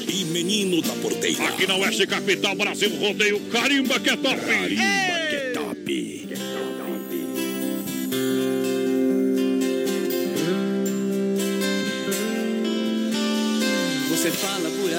[0.07, 1.49] e menino da porteira.
[1.49, 4.39] Aqui na Oeste Capital, Brasil Rodeio, carimba que é top!
[4.39, 4.81] Carimba
[5.29, 6.29] que é top.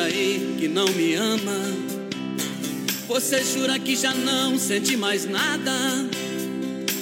[0.01, 1.59] Aí que não me ama.
[3.07, 5.73] Você jura que já não sente mais nada.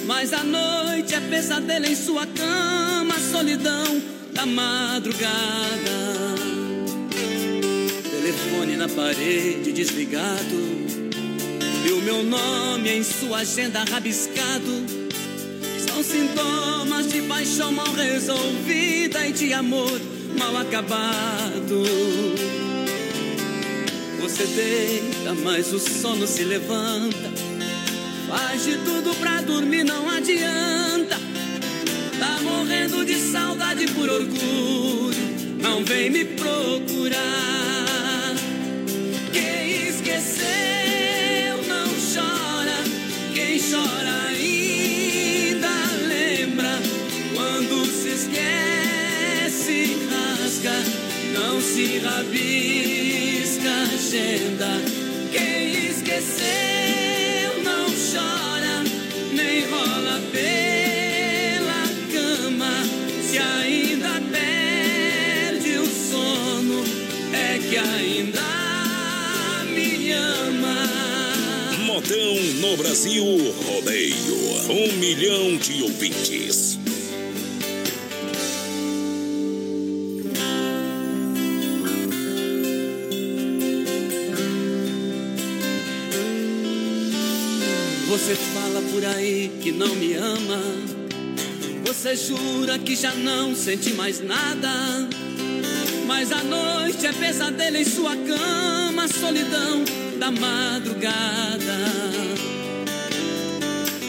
[0.05, 4.01] Mas a noite é pesadelo em sua cama, solidão
[4.33, 5.29] da madrugada.
[8.09, 10.69] Telefone na parede desligado.
[11.85, 14.85] E o meu nome em sua agenda rabiscado.
[15.87, 21.83] São sintomas de paixão mal resolvida e de amor mal acabado.
[24.21, 27.29] Você deita, mas o sono se levanta.
[28.27, 31.17] Faz de tudo pra dormir, não adianta.
[32.17, 35.13] Tá morrendo de saudade por orgulho.
[35.61, 37.19] Não vem me procurar.
[39.33, 42.77] Quem esqueceu não chora.
[43.33, 45.69] Quem chora ainda
[46.07, 46.79] lembra.
[47.33, 49.97] Quando se esquece,
[50.61, 54.67] Não se rabisca agenda.
[55.31, 58.83] Quem esqueceu não chora,
[59.31, 62.71] nem rola pela cama.
[63.23, 66.83] Se ainda perde o sono,
[67.31, 68.43] é que ainda
[69.73, 70.89] me ama.
[71.85, 73.23] Modão no Brasil
[73.65, 74.35] Rodeio.
[74.69, 76.78] Um milhão de ouvintes.
[88.99, 90.61] Por aí que não me ama.
[91.85, 94.69] Você jura que já não sente mais nada.
[96.05, 99.85] Mas a noite é pesadelo em sua cama, solidão
[100.19, 101.77] da madrugada.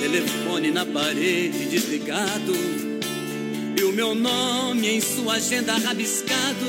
[0.01, 2.53] Telefone na parede desligado.
[3.79, 6.67] E o meu nome em sua agenda rabiscado.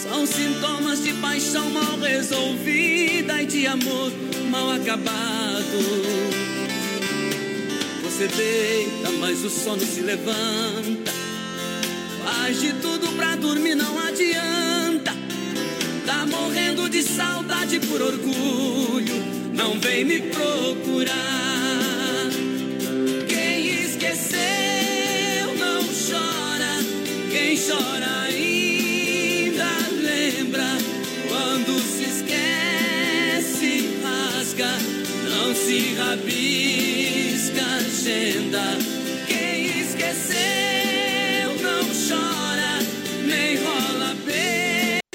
[0.00, 4.12] São sintomas de paixão mal resolvida e de amor
[4.48, 6.53] mal acabado.
[8.16, 11.10] Você deita, mas o sono se levanta.
[12.22, 15.12] Faz de tudo pra dormir, não adianta.
[16.06, 19.16] Tá morrendo de saudade por orgulho.
[19.52, 21.12] Não vem me procurar.
[23.26, 26.84] Quem esqueceu não chora.
[27.32, 30.78] Quem chora ainda lembra.
[31.26, 34.70] Quando se esquece, rasga.
[35.28, 36.73] Não se rabisca
[38.06, 38.83] a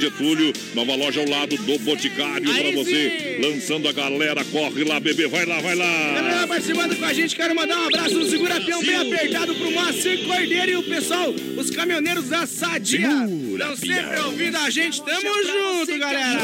[0.10, 3.38] Getúlio, nova loja ao lado do Boticário pra você.
[3.42, 6.48] Lançando a galera, corre lá, bebê, vai lá, vai Galera lá.
[6.48, 10.18] participando com a gente, quero mandar um abraço no Segura Peão bem apertado pro Márcio
[10.26, 13.08] Cordeiro e o pessoal, os caminhoneiros da Sadia.
[13.52, 16.42] Estão sempre ouvindo a gente, tamo junto, galera.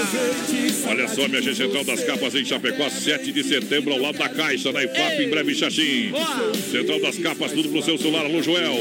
[0.87, 4.29] Olha só, minha gente, Central das Capas em Chapecó, 7 de setembro, ao lado da
[4.29, 6.11] Caixa, na IFAP, em breve Xaxim.
[6.71, 8.75] Central das Capas, tudo pro seu celular, alô Joel.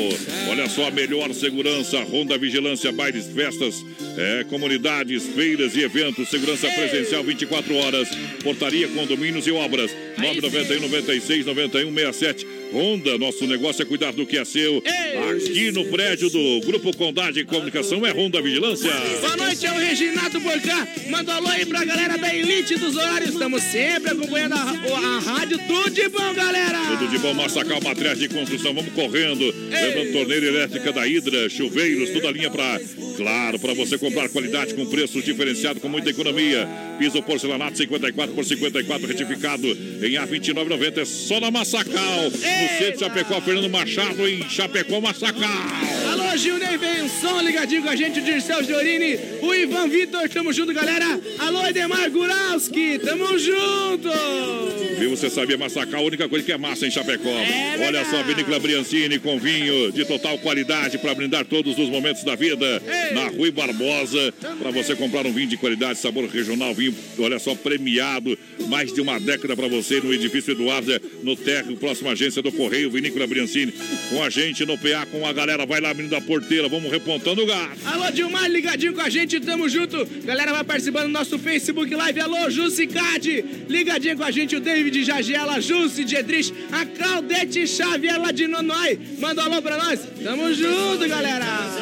[0.51, 3.85] Olha só, a melhor segurança, Ronda Vigilância, bailes, festas,
[4.17, 8.09] é, comunidades, feiras e eventos, segurança presencial 24 horas,
[8.43, 9.91] portaria, condomínios e obras.
[10.19, 12.64] 991 96 91 67.
[12.73, 14.83] Honda, nosso negócio é cuidar do que é seu.
[15.31, 18.91] Aqui no prédio do Grupo Condade de Comunicação é Honda Vigilância.
[19.21, 20.89] Boa noite, é o Reginato Porcá.
[21.09, 23.31] Manda um alô aí pra galera da Elite dos Horários.
[23.31, 25.59] Estamos sempre acompanhando a, a rádio.
[25.67, 26.79] Tudo de bom, galera.
[26.99, 29.45] Tudo de bom, Massacal, matriz de construção, vamos correndo.
[29.71, 32.81] Lembrando, torneira elétrica da Hidra, chuveiros, toda a linha pra,
[33.17, 36.69] claro, pra você comprar qualidade com preço diferenciado, com muita economia.
[36.99, 40.99] Piso porcelanato 54 por 54 retificado em A29,90.
[40.99, 45.51] É só na Massacal, no centro de Chapecó, Fernando Machado, em Chapecó, Massacal.
[46.11, 50.73] Alô, Gilney Benson, ligadinho com a gente, o Dirceu Giorini, o Ivan Vitor, tamo junto,
[50.73, 51.21] galera.
[51.39, 54.11] Alô, Edemar Guralski, tamo junto.
[54.99, 57.35] Viu, você sabia, Massacal, a única coisa que é massa em Chapecó.
[57.87, 62.35] Olha só, Vinícola Briancini com vinho de total qualidade para brindar todos os momentos da
[62.35, 62.83] vida.
[63.13, 66.84] Na Rui Barbosa, para você comprar um vinho de qualidade, sabor regional, vinho,
[67.19, 68.37] olha só, premiado.
[68.69, 72.91] Mais de uma década para você no edifício Eduardo, no térreo, próxima agência do Correio,
[72.91, 73.73] Vinícola Briancini.
[74.11, 77.43] Com a gente no PA, com a galera, vai lá, menino da porteira, vamos repontando
[77.43, 77.79] o gato.
[77.85, 80.05] Alô, Dilmar, ligadinho com a gente, tamo junto.
[80.25, 82.21] Galera, vai participando do nosso Facebook Live.
[82.21, 88.33] Alô, Jussicade, ligadinho com a gente, o David Jagela, Jussi Gedrich, a Claudete Xavier lá
[88.33, 88.99] de Nonói.
[89.19, 90.01] Manda um alô pra nós.
[90.23, 91.34] Tamo junto, galera.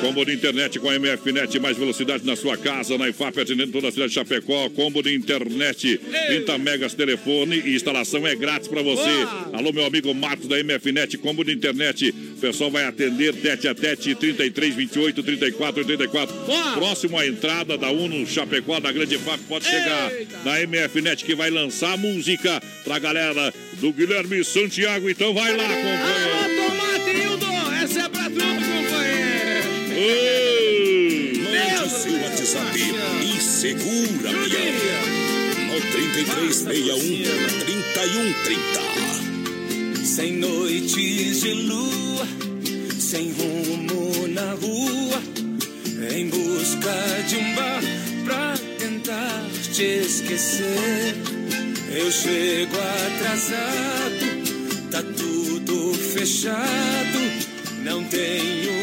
[0.03, 3.87] Combo de internet com a MFNet, mais velocidade na sua casa, na IFAP, atendendo toda
[3.87, 4.69] a cidade de Chapecó.
[4.71, 5.97] Combo de internet,
[6.27, 9.09] 30 megas telefone e instalação é grátis para você.
[9.53, 14.17] Alô, meu amigo Marcos da MFNet, combo de internet, pessoal vai atender tete a tete
[14.17, 16.35] 33, 28, 34, 84.
[16.75, 20.11] Próximo à entrada da Uno Chapecó, da Grande FAP, pode chegar
[20.45, 25.09] na MFNet que vai lançar a música pra galera do Guilherme Santiago.
[25.09, 26.52] Então vai lá, companheiro.
[30.03, 32.77] Mande seu WhatsApp
[33.23, 35.07] e segura, peão.
[35.69, 40.05] No 3361 3130.
[40.05, 42.27] Sem noites de lua,
[42.99, 45.23] sem rumo na rua,
[46.13, 47.81] em busca de um bar
[48.25, 51.15] pra tentar te esquecer.
[51.95, 54.43] Eu chego atrasado,
[54.91, 57.21] tá tudo fechado,
[57.85, 58.82] não tenho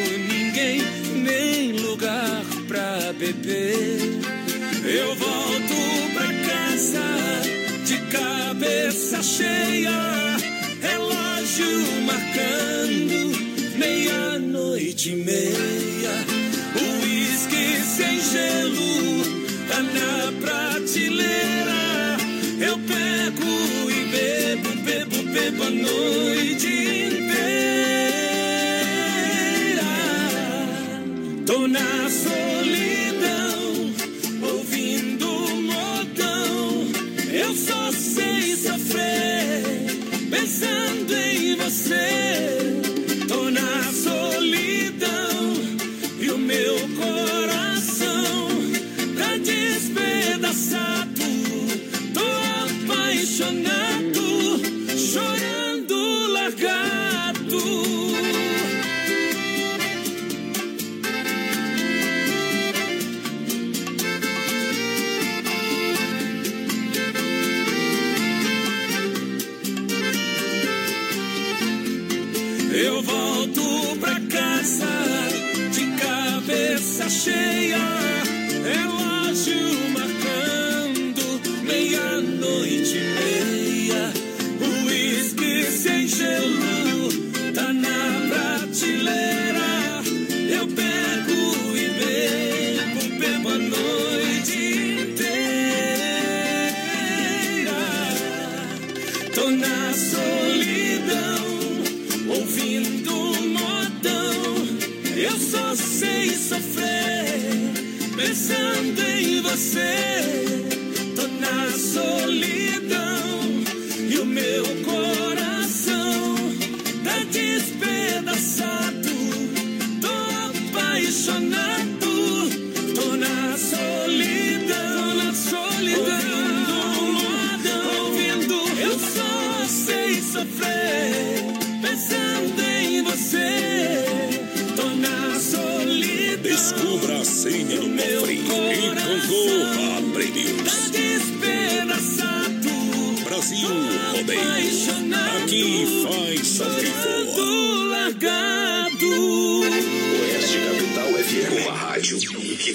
[1.99, 3.99] lugar pra beber.
[4.85, 5.75] Eu volto
[6.13, 7.03] pra casa
[7.85, 10.37] de cabeça cheia,
[10.81, 11.67] relógio
[12.05, 13.37] marcando
[13.77, 16.25] meia-noite e meia.
[17.03, 19.23] Uísque sem gelo
[19.67, 22.17] tá na prateleira.
[22.61, 26.88] Eu pego e bebo, bebo, bebo a noite
[31.49, 31.57] inteira.
[31.57, 32.59] Tô na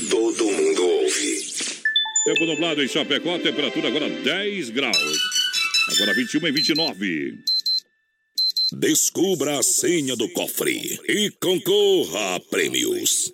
[0.09, 1.45] todo mundo ouve.
[2.25, 5.19] Tempo nublado em Chapecó, temperatura agora 10 graus.
[5.95, 7.39] Agora 21 e 29.
[8.73, 13.34] Descubra a senha do cofre e concorra a prêmios.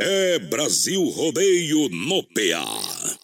[0.00, 3.23] É Brasil Rodeio no PA.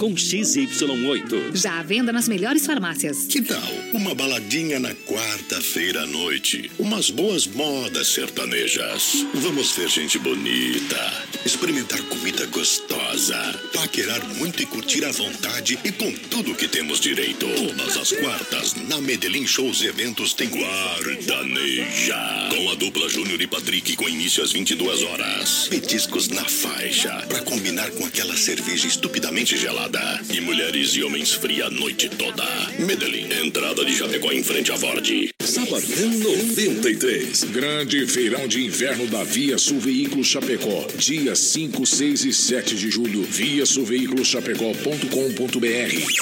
[0.01, 1.55] com XY8.
[1.55, 3.27] Já à venda nas melhores farmácias.
[3.27, 3.61] Que tal
[3.93, 6.71] uma baladinha na quarta-feira à noite?
[6.79, 9.25] Umas boas modas sertanejas.
[9.33, 13.37] Vamos ver gente bonita, experimentar comida gostosa,
[13.73, 17.45] paquerar muito e curtir à vontade e com tudo que temos direito.
[17.47, 22.17] Todas as quartas, na Medellín Shows e Eventos tem Guardaneja.
[22.49, 25.67] Com a dupla Júnior e Patrick com início às 22 horas.
[25.69, 29.90] Petiscos na faixa, pra combinar com aquela cerveja estupidamente gelada.
[30.33, 32.43] E mulheres e homens fria a noite toda.
[32.79, 35.05] Medellín, entrada de Chapecó em frente à Ford.
[35.43, 37.43] Sabadão 93.
[37.51, 40.87] Grande feirão de inverno da Via Sul Veículos Chapecó.
[40.97, 43.23] Dias 5, 6 e 7 de julho.
[43.23, 45.01] Via Chapecó.com.br.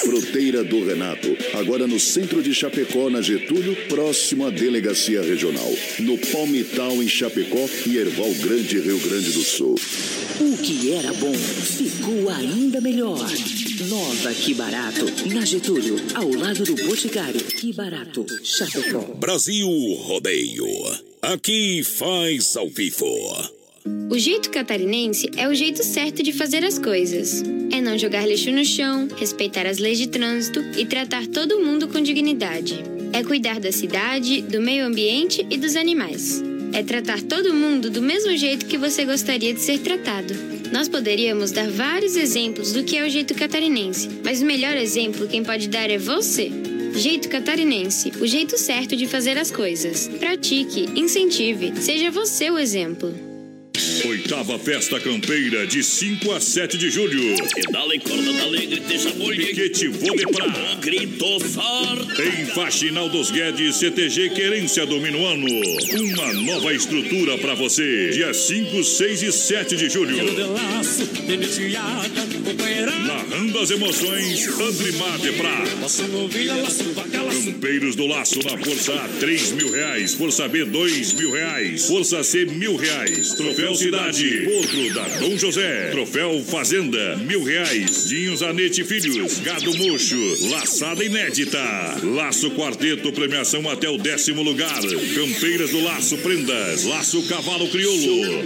[0.02, 5.72] Fruteira do Renato, agora no centro de Chapecó, na Getúlio, próximo à Delegacia Regional.
[6.00, 9.76] No Palmital, em Chapecó e Erval Grande, Rio Grande do Sul.
[10.40, 13.20] O que era bom ficou ainda melhor.
[13.60, 15.04] Nova Que Barato,
[15.34, 17.44] na Getúlio, ao lado do Boticário.
[17.44, 19.00] Que Barato, Chapecó.
[19.16, 19.68] Brasil
[20.00, 20.66] Rodeio.
[21.20, 23.04] Aqui faz ao vivo.
[24.10, 27.42] O jeito catarinense é o jeito certo de fazer as coisas.
[27.70, 31.86] É não jogar lixo no chão, respeitar as leis de trânsito e tratar todo mundo
[31.88, 32.82] com dignidade.
[33.12, 36.42] É cuidar da cidade, do meio ambiente e dos animais.
[36.72, 40.49] É tratar todo mundo do mesmo jeito que você gostaria de ser tratado.
[40.72, 45.26] Nós poderíamos dar vários exemplos do que é o jeito catarinense, mas o melhor exemplo
[45.26, 46.50] quem pode dar é você.
[46.94, 50.08] Jeito catarinense, o jeito certo de fazer as coisas.
[50.08, 53.29] Pratique, incentive, seja você o exemplo.
[54.04, 57.34] Oitava Festa Campeira, de 5 a 7 de julho.
[57.34, 59.36] E corda da alegre, deixa boi.
[59.36, 60.46] Piquete Vôlei Pra.
[60.80, 62.22] Grito forte.
[62.22, 65.46] Em Faxinal dos Guedes, CTG Querência do Minuano.
[65.46, 68.10] Uma nova estrutura pra você.
[68.10, 70.16] Dia 5, 6 e 7 de julho.
[73.06, 75.64] Narrando as emoções, Andrimar de Pra.
[77.44, 80.14] Campeiros do Laço na Força A, 3 mil reais.
[80.14, 81.86] Força B, 2 mil reais.
[81.86, 83.34] Força C, mil reais.
[83.34, 85.90] Troféu Cidade, outro da Dom José.
[85.90, 88.08] Troféu Fazenda, mil reais.
[88.08, 91.58] Dinho Zanete Filhos, Gado Mocho, laçada inédita.
[92.02, 94.80] Laço Quarteto, premiação até o décimo lugar.
[95.14, 98.44] Campeiras do Laço Prendas, Laço Cavalo Crioulo.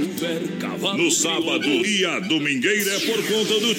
[0.97, 3.75] No sábado e a domingueira é por conta do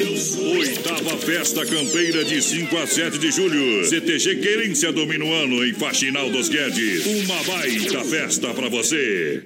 [0.00, 0.56] eu sou.
[0.56, 3.84] Oitava Festa Campeira de 5 a 7 de julho.
[3.84, 7.04] CTG Querência do Minuano em Faxinal dos Guedes.
[7.12, 9.44] Uma baita festa pra você.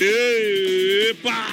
[0.00, 1.46] Epa!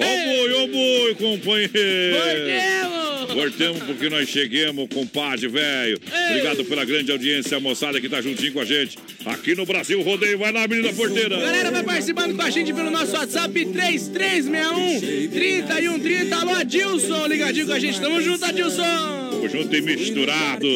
[0.00, 3.03] Ó boi, ó boi, companheiro!
[3.34, 5.98] Cortemos porque nós chegamos, compadre, velho.
[6.30, 8.96] Obrigado pela grande audiência, moçada que tá juntinho com a gente.
[9.26, 11.36] Aqui no Brasil, rodeio, vai lá, menina porteira.
[11.36, 16.36] Galera, vai participando com a gente pelo nosso WhatsApp 3361 3130.
[16.36, 18.00] Alô, Adilson, ligadinho com a gente.
[18.00, 19.30] Tamo junto, Adilson!
[19.30, 20.66] Tamo junto e misturado.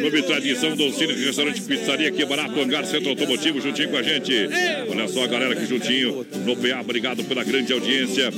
[0.00, 4.32] Clube Tradição, Dolcine, Restaurante Pizzaria, aqui barato, Hangar Centro Automotivo, juntinho com a gente.
[4.88, 8.30] Olha só a galera aqui juntinho no PA, obrigado pela grande audiência.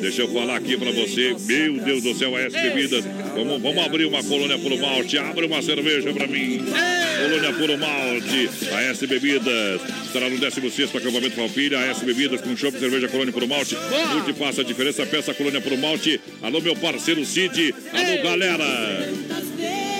[0.00, 3.04] Deixa eu falar aqui pra você, meu Deus do céu, a S Bebidas.
[3.34, 5.18] Vamos, vamos abrir uma colônia puro malte.
[5.18, 6.64] Abre uma cerveja pra mim.
[7.22, 8.50] Colônia puro malte.
[8.72, 11.78] A S Bebidas estará no 16 acampamento Falpilha.
[11.78, 13.76] A S Bebidas com chopp, cerveja, colônia puro malte.
[14.14, 16.20] Multi faça a diferença, peça colônia puro malte.
[16.42, 17.74] Alô, meu parceiro Cid.
[17.92, 18.66] Alô, galera.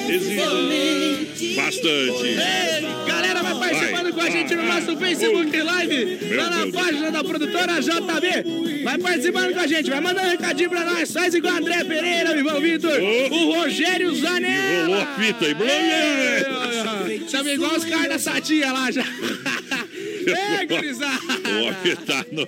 [0.09, 2.37] Existe bastante.
[3.07, 7.81] Galera, vai participando com a gente no nosso Facebook Live, lá na página da produtora
[7.81, 8.85] JB.
[8.85, 11.13] Vai participando com a gente, vai mandando um recadinho pra nós.
[11.13, 14.87] Faz igual o André Pereira, o Ivan Vitor, o Rogério Zanella.
[14.87, 17.29] Rolou a fita aí.
[17.29, 19.05] Chama igual os caras da Sadia lá já.
[20.27, 21.21] Ei, gurizada.
[21.45, 22.47] O homem tá no,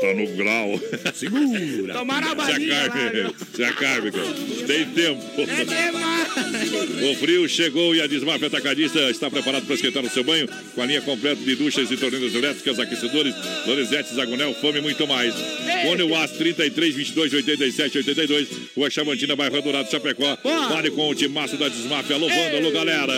[0.00, 0.80] tá no grau.
[1.14, 1.94] Segura.
[1.94, 4.10] Tomaram a Se balinha lá, acarme, se acarme.
[4.66, 5.22] Tem tempo.
[5.38, 6.24] É demais.
[7.10, 10.82] O frio chegou e a Desmaf Atacadista está preparado para esquentar o seu banho com
[10.82, 13.34] a linha completa de duchas e torneiras elétricas, aquecedores,
[13.66, 15.34] Lorenzetti, Zagonel, Fome e muito mais.
[15.82, 20.36] Fone UAS 33 22 87 82, Rua Chavantina, bairro Dourado, Chapecó.
[20.42, 22.10] Fale com o timaço da Desmaf.
[22.12, 23.12] Alô, Wanda, alô, galera.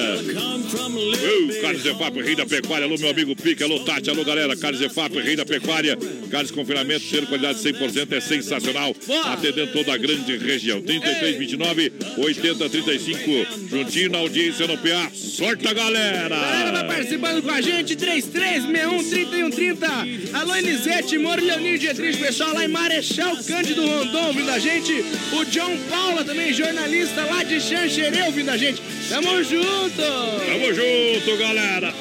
[1.61, 2.87] Carlos Efap, rei da pecuária.
[2.87, 4.57] Alô, meu amigo Pica, alô, Tati, alô, galera.
[4.57, 5.97] Carlos Efap, rei da pecuária.
[6.31, 8.95] Carlos com confinamento, ser qualidade 100% é sensacional.
[9.27, 10.83] Atendendo toda a grande região.
[10.83, 13.47] 33, 29, 80, 35.
[13.69, 15.09] Juntinho na audiência no PA.
[15.15, 16.37] Sorte a galera!
[16.37, 20.35] Galera vai participando com a gente, 3361-3130.
[20.35, 24.93] Alô, Elisete, Moro, Leonir, Dietrich, pessoal lá em Marechal Cândido Rondon, ouvindo a gente.
[25.33, 28.83] O John Paula, também jornalista lá de Xanxerê, ouvindo a gente.
[29.09, 29.97] Tamo junto!
[29.97, 31.95] Tamo junto, galera!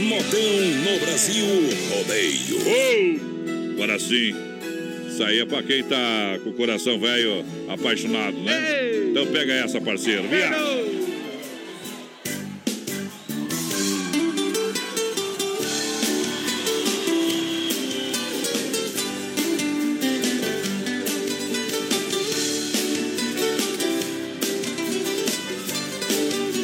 [0.00, 1.44] Modão no Brasil
[1.90, 2.58] Rodeio.
[3.28, 3.31] Oh!
[3.74, 4.34] Agora sim.
[5.08, 9.08] Isso aí é pra quem tá com o coração velho apaixonado, né?
[9.10, 10.24] Então pega essa, parceiro.
[10.28, 10.50] Via!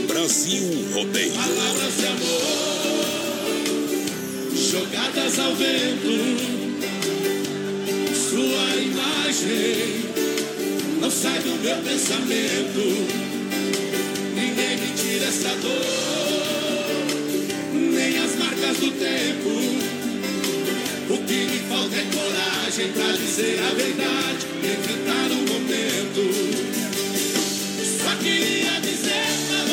[0.07, 0.63] Brasil
[0.95, 1.33] Rodeio.
[1.33, 2.59] Palavras de amor
[4.71, 6.28] jogadas ao vento.
[9.43, 10.05] Imagem
[11.01, 12.81] não sai do meu pensamento.
[14.35, 15.75] Ninguém me tira essa dor,
[17.73, 19.51] nem as marcas do tempo.
[21.11, 26.23] O que me falta é coragem pra dizer a verdade, enfrentar o momento.
[28.03, 29.68] Só queria dizer pra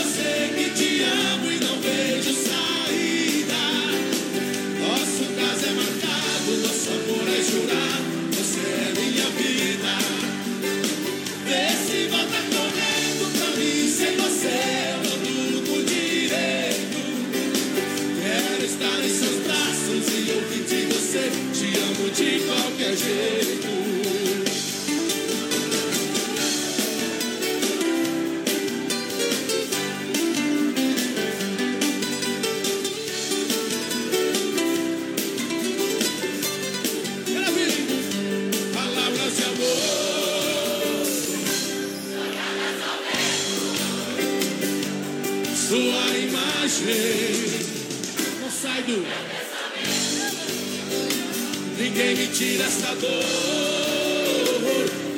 [52.37, 53.13] Tira essa dor,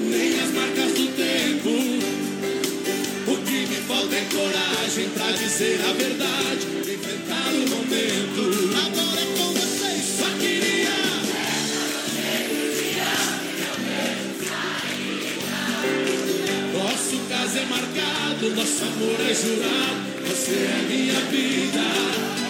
[0.01, 1.69] nem as marcas do tempo.
[3.25, 8.43] O que me falta é coragem pra dizer a verdade, enfrentar o momento.
[8.85, 10.93] Agora é com vocês, só queria.
[16.77, 20.05] Nosso caso é marcado, nosso amor é jurado.
[20.27, 22.46] Você é minha vida.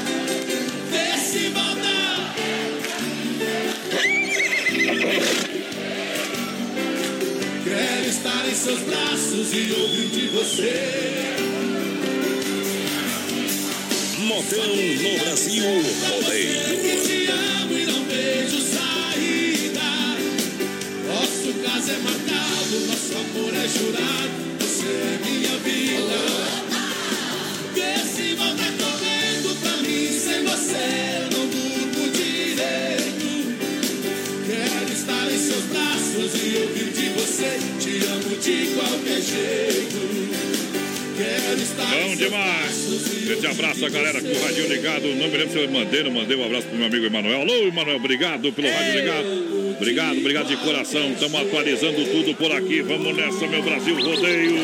[8.07, 11.35] Estar em seus braços e ouvir de você.
[14.19, 16.81] Modão no Brasil Rodeio.
[16.81, 19.89] Que te amo e não vejo saída.
[21.05, 24.31] Nosso caso é marcado, nosso amor é jurado.
[24.59, 26.19] Você é minha vida.
[27.73, 30.07] Vê se volta correndo pra mim.
[30.17, 30.85] Sem você
[31.19, 33.27] eu não durmo direito.
[34.45, 37.76] Quero estar em seus braços e ouvir de você.
[38.27, 40.07] Amo de qualquer jeito.
[41.17, 43.25] Quero estar Bom demais!
[43.25, 45.07] Grande abraço a galera com o rádio ligado.
[45.15, 47.41] Não me lembro se eu mandei, não mandei um abraço pro meu amigo Emanuel.
[47.41, 49.75] Alô, Emanuel, obrigado pelo rádio ligado.
[49.77, 51.09] Obrigado, obrigado de coração.
[51.13, 52.81] Estamos atualizando tudo por aqui.
[52.81, 54.55] Vamos nessa, meu Brasil Rodeio.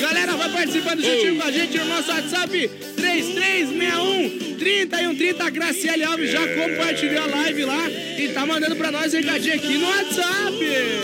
[0.00, 5.44] Galera, vai participando juntinho com a gente no nosso WhatsApp 3361 3130.
[5.44, 7.88] A Graciele Alves já compartilhou a live lá
[8.24, 10.56] e tá mandando pra nós recadinho aqui no WhatsApp.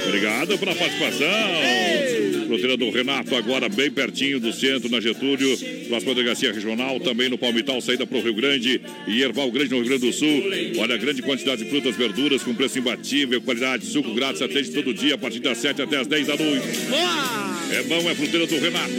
[0.07, 1.29] Obrigado pela participação.
[2.47, 5.57] Fronteira do Renato, agora bem pertinho do centro, na Getúlio.
[5.89, 9.77] Próxima delegacia regional, também no Palmital, saída para o Rio Grande e Erval Grande, no
[9.77, 10.45] Rio Grande do Sul.
[10.79, 15.15] Olha, grande quantidade de frutas, verduras, com preço imbatível, qualidade, suco grátis, atende todo dia,
[15.15, 16.67] a partir das 7 até as 10 da noite.
[17.73, 18.95] É bom, é fruteira do Renato.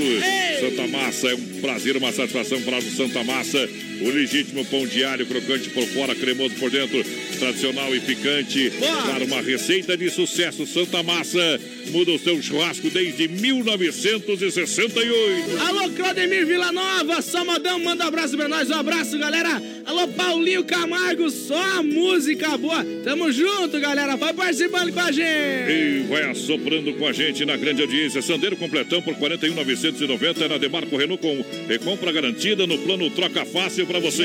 [0.59, 3.67] Santa Massa, é um prazer, uma satisfação para o Santa Massa.
[4.01, 7.03] O legítimo pão alho, crocante por fora, cremoso por dentro,
[7.37, 8.71] tradicional e picante.
[9.05, 11.59] Para uma receita de sucesso, Santa Massa
[11.91, 15.59] muda o seu churrasco desde 1968.
[15.59, 19.61] Alô, Claudemir Villanova, Samadão, manda um abraço pra nós, um abraço, galera.
[19.85, 22.83] Alô, Paulinho Camargo, só a música boa.
[23.03, 25.69] Tamo junto, galera, vai participando com a gente.
[25.69, 28.21] E vai assoprando com a gente na grande audiência.
[28.21, 33.99] Sandeiro completão por 41,990 na Demarco Renault com recompra garantida no plano Troca Fácil pra
[33.99, 34.23] você.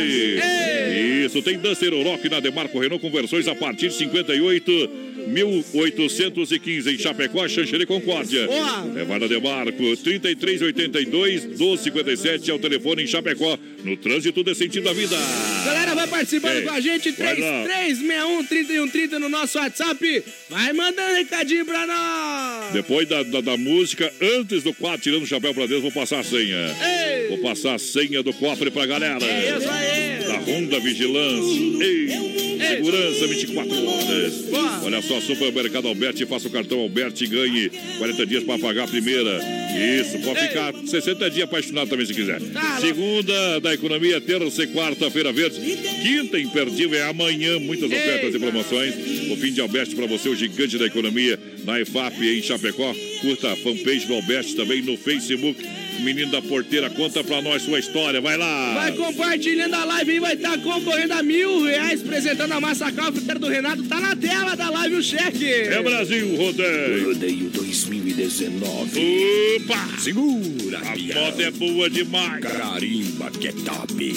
[1.24, 6.98] Isso, tem Duster Rock na Demarco Renault com versões a partir de 58 1815 em
[6.98, 8.46] Chapecó, Xanxerê Concórdia.
[9.06, 13.58] Vai na Demarco, 3382 1257 é o telefone em Chapecó.
[13.84, 15.16] No trânsito de sentido da vida.
[15.64, 17.10] Galera, vai participando Ei, com a gente.
[17.12, 17.64] vai lá.
[17.86, 20.24] 3361-3130 no nosso WhatsApp.
[20.50, 22.72] Vai mandando recadinho pra nós.
[22.72, 26.20] Depois da, da, da música, antes do quadro, tirando o chapéu pra Deus, vou passar
[26.20, 26.56] a senha.
[26.84, 27.28] Ei.
[27.28, 29.24] Vou passar a senha do cofre pra galera.
[29.24, 30.25] É isso aí.
[30.36, 31.84] Da Honda Vigilância.
[31.84, 32.08] Ei,
[32.58, 34.44] segurança 24 horas.
[34.84, 38.88] Olha só, Supermercado Alberti, faça o cartão Alberti e ganhe 40 dias pra pagar a
[38.88, 39.40] primeira.
[39.76, 42.40] Isso, pode ficar 60 dias apaixonado também se quiser.
[42.52, 45.58] Tá, Segunda da economia, terça e quarta-feira verde.
[46.02, 48.94] Quinta imperdível é amanhã, muitas ofertas e promoções.
[49.30, 52.94] O fim de Alberti para você, o gigante da economia, na EFAP em Chapecó.
[53.22, 55.62] Curta a fanpage do Alberti também no Facebook.
[56.00, 58.74] Menino da Porteira, conta pra nós sua história, vai lá.
[58.74, 63.38] Vai compartilhando a live aí, vai estar concorrendo a mil reais, apresentando a Massacal, o
[63.38, 63.82] do Renato.
[63.84, 65.50] Tá na tela da live o cheque.
[65.50, 67.08] É Brasil, rodeio.
[67.08, 69.00] Rodeio 2019.
[69.56, 69.98] Opa!
[69.98, 72.42] Segura, A moda é boa demais.
[72.42, 74.14] Carimba que é top.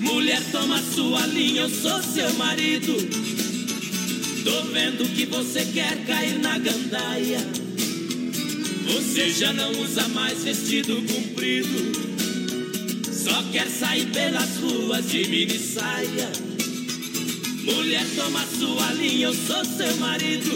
[0.00, 3.29] Mulher, toma sua linha, eu sou seu marido.
[4.50, 7.38] Tô vendo que você quer cair na gandaia.
[8.84, 11.92] Você já não usa mais vestido comprido.
[13.12, 16.32] Só quer sair pelas ruas de mini saia.
[17.62, 20.50] Mulher, toma sua linha, eu sou seu marido.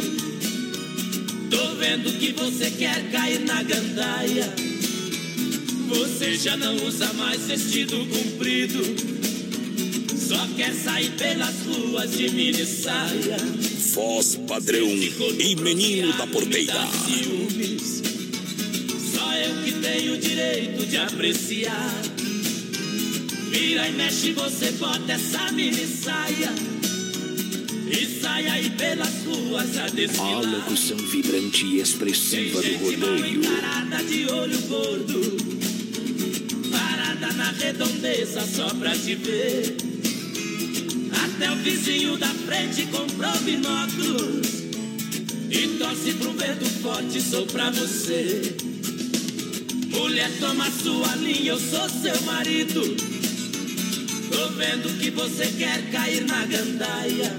[1.49, 4.53] Tô vendo que você quer cair na gandaia.
[5.87, 8.83] Você já não usa mais vestido comprido.
[10.19, 13.74] Só quer sair pelas ruas de mini saia.
[13.93, 16.73] Voz padrão e menino da porteira.
[17.07, 18.03] Ciúmes.
[19.15, 22.03] Só eu que tenho o direito de apreciar.
[23.51, 26.53] Vira e mexe, você bota essa mini saia.
[27.91, 30.43] E sai aí pelas ruas a A desfilar.
[30.51, 33.41] locução vibrante e expressiva do rodeio.
[33.45, 35.37] encarada de olho gordo
[36.73, 39.77] Parada na redondeza só pra te ver
[41.45, 44.49] Até o vizinho da frente comprou binóculos
[45.51, 48.57] E torce pro vento forte, sou pra você.
[49.91, 52.81] Mulher, toma sua linha, eu sou seu marido.
[54.31, 57.37] Tô vendo que você quer cair na gandaia.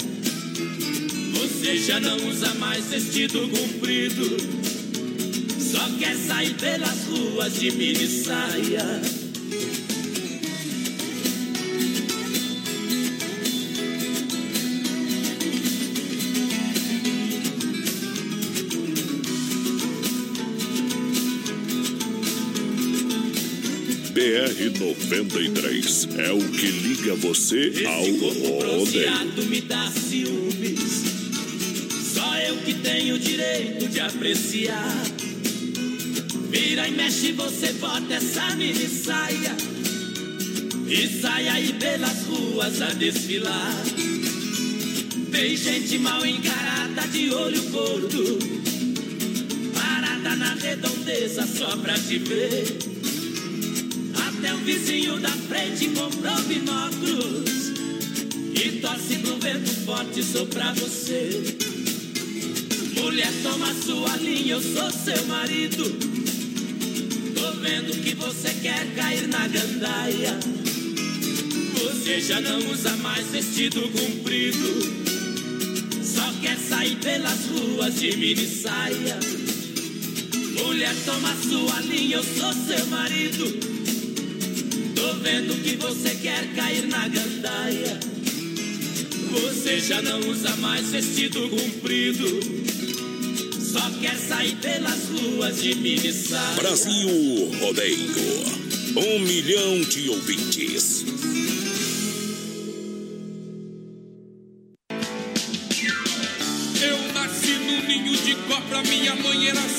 [1.33, 4.37] Você já não usa mais vestido comprido.
[5.59, 9.24] Só quer sair pelas ruas de mini saia
[24.71, 29.47] BR-93 é o que liga você ao rodeio.
[29.47, 31.03] Me dá ciúmes.
[32.13, 35.03] Só eu que tenho o direito de apreciar.
[36.49, 39.55] Vira e mexe, você bota essa mini saia.
[40.87, 43.83] E sai aí pelas ruas a desfilar.
[45.31, 48.39] Tem gente mal encarada de olho gordo.
[49.73, 52.94] Parada na redondeza só pra te ver
[54.65, 57.71] vizinho da frente comprou binóculos
[58.55, 61.55] E torce pro vento forte, sou pra você.
[62.99, 65.83] Mulher, toma sua linha, eu sou seu marido.
[67.35, 70.39] Tô vendo que você quer cair na gandaia.
[71.83, 75.05] Você já não usa mais vestido comprido.
[76.03, 79.19] Só quer sair pelas ruas de mini saia.
[80.63, 83.74] Mulher, toma sua linha, eu sou seu marido
[85.25, 87.99] vendo que você quer cair na gandaia
[89.31, 92.27] Você já não usa mais vestido comprido
[93.59, 96.13] Só quer sair pelas ruas de mini
[96.55, 98.15] Brasil Rodeio.
[98.95, 101.14] Um milhão de ouvintes.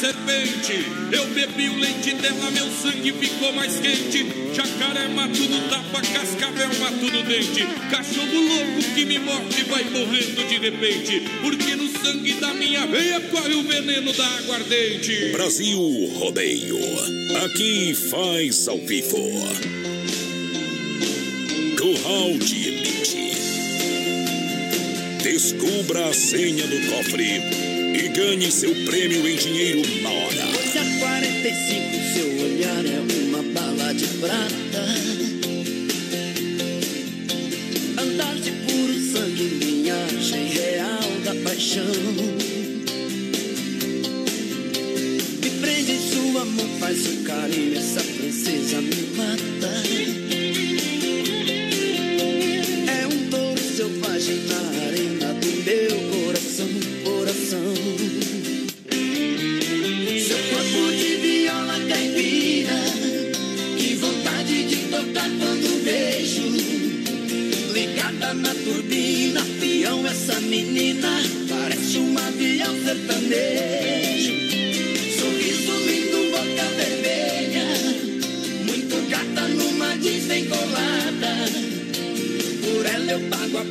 [0.06, 0.86] Serpente.
[1.10, 4.26] Eu bebi o leite dela, meu sangue ficou mais quente.
[4.54, 7.66] Jacaré mato no tapa, cascavel mato no dente.
[7.90, 11.22] Cachorro louco que me morde vai morrendo de repente.
[11.42, 15.32] Porque no sangue da minha veia corre o veneno da aguardente.
[15.32, 15.78] Brasil
[16.14, 16.78] Rodeio.
[17.44, 19.16] Aqui faz ao vivo.
[21.76, 23.36] Curral de Elite.
[25.22, 30.46] Descubra a senha do cofre e ganhe seu prêmio em dinheiro na hora.
[30.52, 34.84] Você a 45, seu olhar é uma bala de prata.
[37.98, 41.84] Andar de puro sangue, linhagem real da paixão.
[45.42, 49.76] Me prende em sua mão, faz um carinho, essa precisa me matar.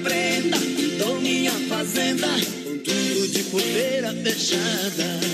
[0.05, 0.57] Prenda
[0.99, 2.27] dou minha fazenda
[2.63, 5.24] com tudo de poeira fechada.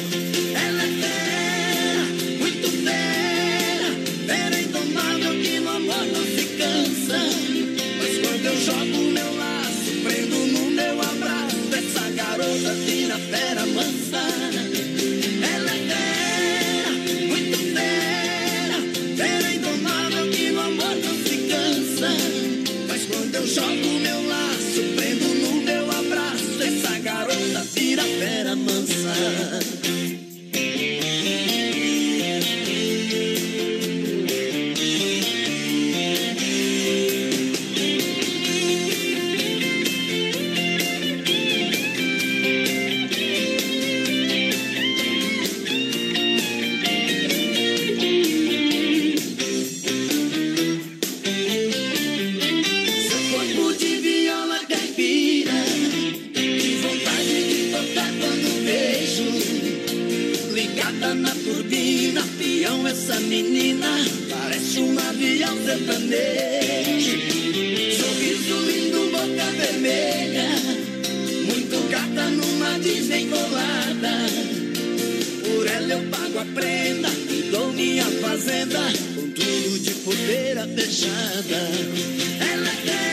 [78.71, 78.79] Fazenda
[79.15, 81.57] com tudo de poeira fechada.
[82.39, 83.10] Ela é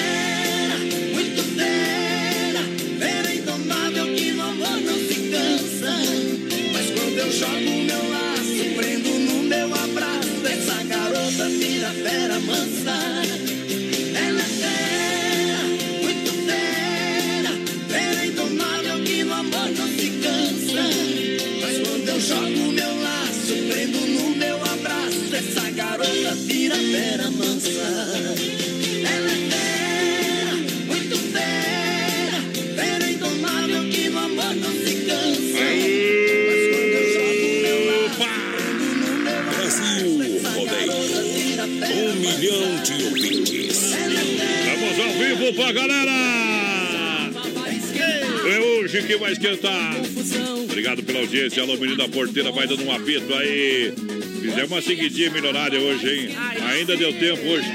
[45.73, 46.13] galera!
[48.51, 49.97] É hoje que vai esquentar.
[50.65, 51.63] Obrigado pela audiência.
[51.63, 53.93] Alô, menino da porteira, vai dando um apito aí.
[54.41, 56.37] Fizemos uma seguidinha milionária hoje, hein?
[56.71, 57.67] Ainda deu tempo hoje.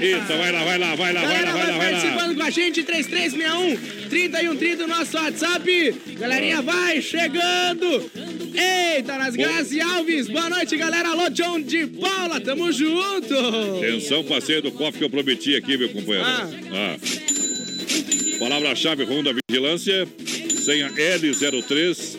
[0.00, 2.50] Eita, vai lá, vai lá, vai lá, vai lá, vai lá, vai participando com a
[2.50, 5.94] gente, 3361 3130, o nosso WhatsApp.
[6.18, 8.10] Galerinha, vai chegando.
[8.54, 10.28] Eita, nas Grazi Alves.
[10.28, 11.08] Boa noite, galera.
[11.08, 13.34] Alô, John de Paula, tamo junto.
[13.78, 16.24] Atenção, passeio do cofre que eu prometi aqui, meu companheiro.
[16.24, 16.48] Ah.
[16.72, 16.96] Ah.
[18.38, 20.06] Palavra-chave Ronda Vigilância,
[20.64, 22.16] senha L03,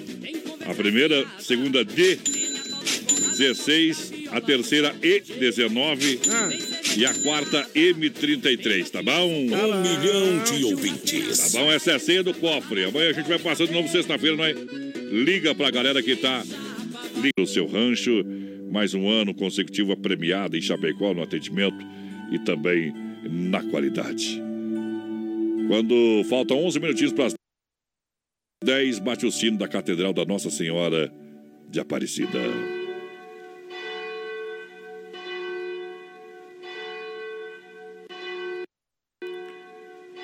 [0.65, 6.19] a primeira, segunda D16, a terceira E19
[6.97, 9.27] e a quarta M33, tá bom?
[9.27, 11.51] Um milhão de ouvintes.
[11.51, 11.71] Tá bom?
[11.71, 12.85] Essa é a senha do cofre.
[12.85, 14.55] Amanhã a gente vai passar de novo sexta-feira, nós
[15.15, 16.43] liga pra galera que tá
[17.37, 18.11] no seu rancho.
[18.69, 21.77] Mais um ano consecutivo premiado em Chapecó no atendimento
[22.31, 22.93] e também
[23.23, 24.41] na qualidade.
[25.67, 27.33] Quando faltam 11 minutinhos para as
[28.63, 31.11] 10, bate o sino da Catedral da Nossa Senhora
[31.69, 32.39] de Aparecida.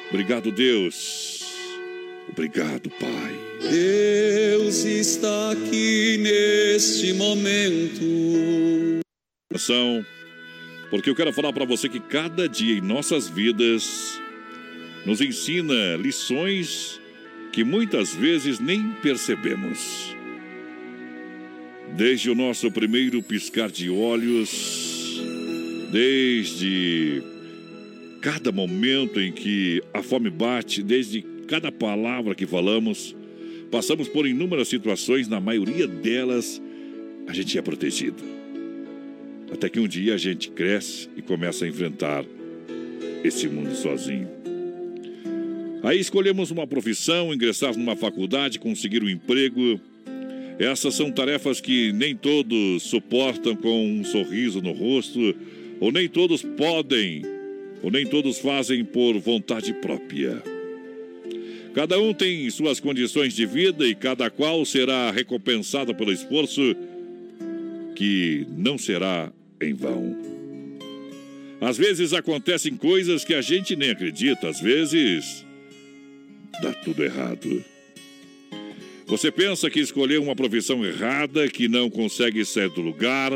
[0.10, 1.40] Obrigado, Deus.
[2.30, 3.51] Obrigado, Pai.
[3.70, 9.02] Deus está aqui neste momento.
[10.90, 14.20] Porque eu quero falar para você que cada dia em nossas vidas
[15.06, 17.00] nos ensina lições
[17.52, 20.16] que muitas vezes nem percebemos.
[21.96, 25.22] Desde o nosso primeiro piscar de olhos,
[25.92, 27.22] desde
[28.22, 33.16] cada momento em que a fome bate, desde cada palavra que falamos,
[33.72, 36.62] passamos por inúmeras situações, na maioria delas
[37.28, 38.22] a gente é protegido.
[39.52, 42.26] Até que um dia a gente cresce e começa a enfrentar
[43.24, 44.28] esse mundo sozinho.
[45.84, 49.80] Aí escolhemos uma profissão, ingressar numa faculdade, conseguir um emprego.
[50.60, 55.36] Essas são tarefas que nem todos suportam com um sorriso no rosto,
[55.80, 57.24] ou nem todos podem,
[57.82, 60.51] ou nem todos fazem por vontade própria.
[61.74, 66.62] Cada um tem suas condições de vida e cada qual será recompensado pelo esforço
[67.96, 69.32] que não será
[69.62, 70.18] em vão.
[71.62, 75.46] Às vezes acontecem coisas que a gente nem acredita, às vezes
[76.62, 77.64] dá tudo errado.
[79.08, 83.32] Você pensa que escolheu uma profissão errada, que não consegue sair do lugar,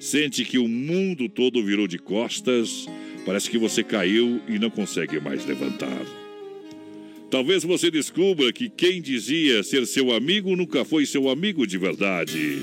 [0.00, 2.86] sente que o mundo todo virou de costas,
[3.24, 6.25] parece que você caiu e não consegue mais levantar.
[7.30, 12.62] Talvez você descubra que quem dizia ser seu amigo nunca foi seu amigo de verdade.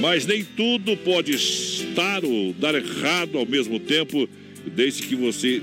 [0.00, 4.28] Mas nem tudo pode estar ou dar errado ao mesmo tempo,
[4.74, 5.60] desde que você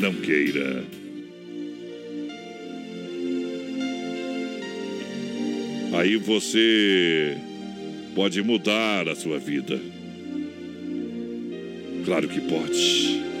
[0.00, 0.84] não queira.
[5.92, 7.36] Aí você
[8.14, 9.78] pode mudar a sua vida.
[12.04, 13.31] Claro que pode.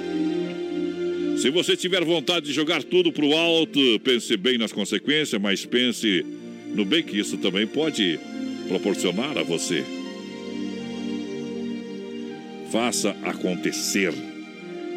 [1.42, 5.66] Se você tiver vontade de jogar tudo para o alto, pense bem nas consequências, mas
[5.66, 6.24] pense
[6.72, 8.16] no bem que isso também pode
[8.68, 9.82] proporcionar a você.
[12.70, 14.14] Faça acontecer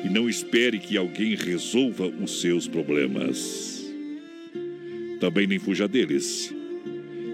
[0.05, 3.83] e não espere que alguém resolva os seus problemas.
[5.19, 6.53] Também nem fuja deles.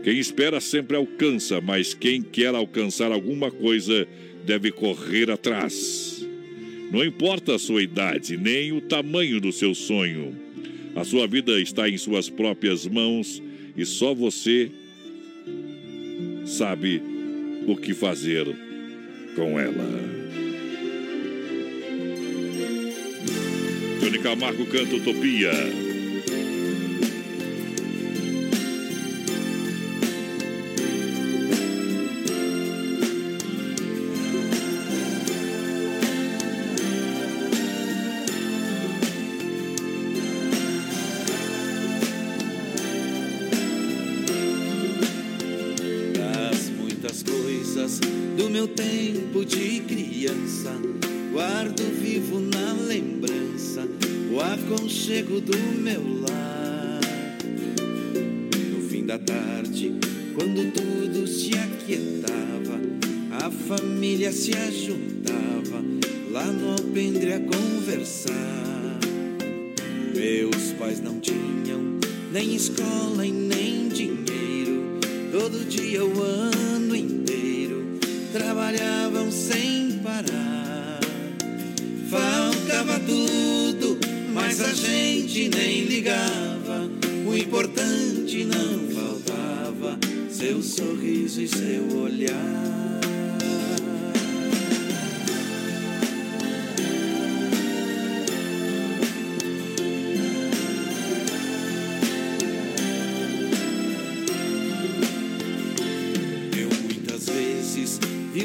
[0.05, 4.07] Quem espera sempre alcança, mas quem quer alcançar alguma coisa
[4.45, 6.20] deve correr atrás.
[6.91, 10.35] Não importa a sua idade, nem o tamanho do seu sonho.
[10.93, 13.41] A sua vida está em suas próprias mãos
[13.77, 14.69] e só você
[16.45, 17.01] sabe
[17.65, 18.45] o que fazer
[19.35, 20.11] com ela.
[24.01, 25.90] Johnny Camargo canta Utopia.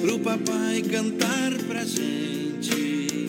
[0.00, 3.28] pro papai cantar pra gente.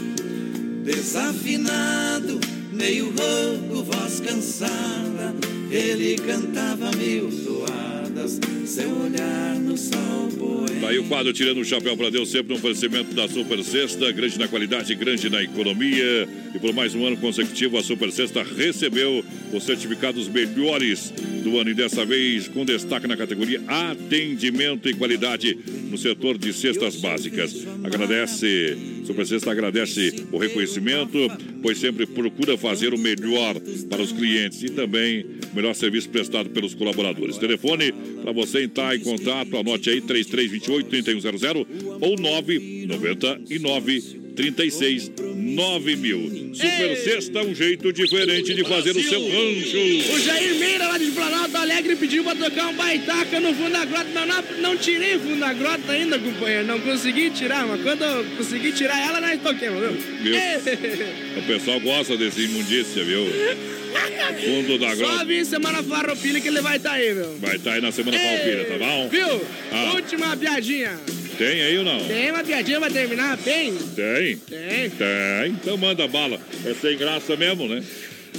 [0.83, 2.39] Desafinado,
[2.71, 5.35] meio rouco, voz cansada,
[5.69, 10.81] ele cantava mil toadas, seu olhar no sol poema.
[10.81, 14.11] Tá aí o quadro Tirando o Chapéu para Deus, sempre um oferecimento da Super Sexta,
[14.11, 16.27] grande na qualidade, grande na economia.
[16.55, 19.23] E por mais um ano consecutivo, a Super Sexta recebeu
[19.53, 25.57] os certificados melhores do ano e dessa vez com destaque na categoria Atendimento e Qualidade
[25.89, 27.65] no setor de cestas básicas.
[27.83, 31.17] Agradece, Super Sexta agradece o reconhecimento,
[31.61, 33.55] pois sempre procura fazer o melhor
[33.89, 37.37] para os clientes e também o melhor serviço prestado pelos colaboradores.
[37.37, 37.91] Telefone
[38.21, 41.65] para você entrar em contato, anote aí 3328-3100
[41.99, 46.51] ou 999 36 9000.
[46.53, 50.13] Super Sexta, um jeito diferente de fazer o seu rancho.
[50.13, 53.85] O Jair Meira, lá de Planalto Alegre, pediu pra tocar um baitaca no fundo da
[53.85, 54.09] grota.
[54.13, 56.65] Não, não, não tirei o fundo da grota ainda, companheiro.
[56.67, 59.91] Não consegui tirar, mas quando eu consegui tirar ela, nós toquemos, viu?
[61.37, 63.25] O pessoal gosta desse imundícia, viu?
[64.45, 65.25] Fundo da Só grota.
[65.25, 67.37] vir semana farroupilha que ele vai estar aí, meu.
[67.39, 69.09] Vai estar aí na semana palpilha, tá bom?
[69.09, 69.41] Viu?
[69.71, 69.93] Ah.
[69.95, 70.99] Última piadinha.
[71.37, 71.99] Tem aí ou não?
[72.05, 73.73] Tem uma piadinha pra terminar bem?
[73.95, 74.37] Tem?
[74.37, 74.89] Tem.
[74.89, 75.51] Tem.
[75.51, 76.39] Então manda bala.
[76.65, 77.83] É sem graça mesmo, né?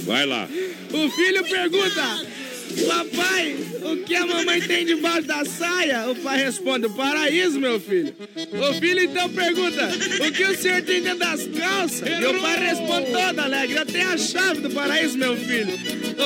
[0.01, 0.47] Vai lá.
[0.91, 2.25] O filho pergunta:
[2.87, 6.09] Papai, o que a mamãe tem debaixo da saia?
[6.09, 8.13] O pai responde: O paraíso, meu filho.
[8.35, 9.89] O filho então pergunta:
[10.27, 12.01] O que o senhor tem dentro das calças?
[12.07, 15.73] E o pai responde todo alegre: Eu tenho a chave do paraíso, meu filho.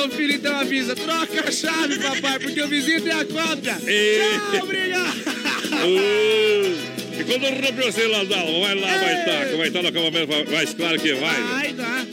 [0.04, 3.76] O filho então avisa: Troca a chave, papai, porque o vizinho tem a cópia.
[3.76, 5.47] Tchau, obrigado.
[5.86, 9.56] E quando rompeu você lá, vai lá, vai estar.
[9.56, 11.42] Vai estar no acabamento mais claro que vai.
[11.42, 12.06] Vai, tá.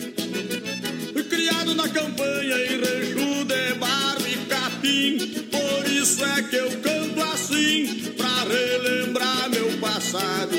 [1.30, 5.18] Criado na campanha em rejo de barro e capim
[5.52, 10.56] Por isso é que eu canto assim Pra relembrar meu passado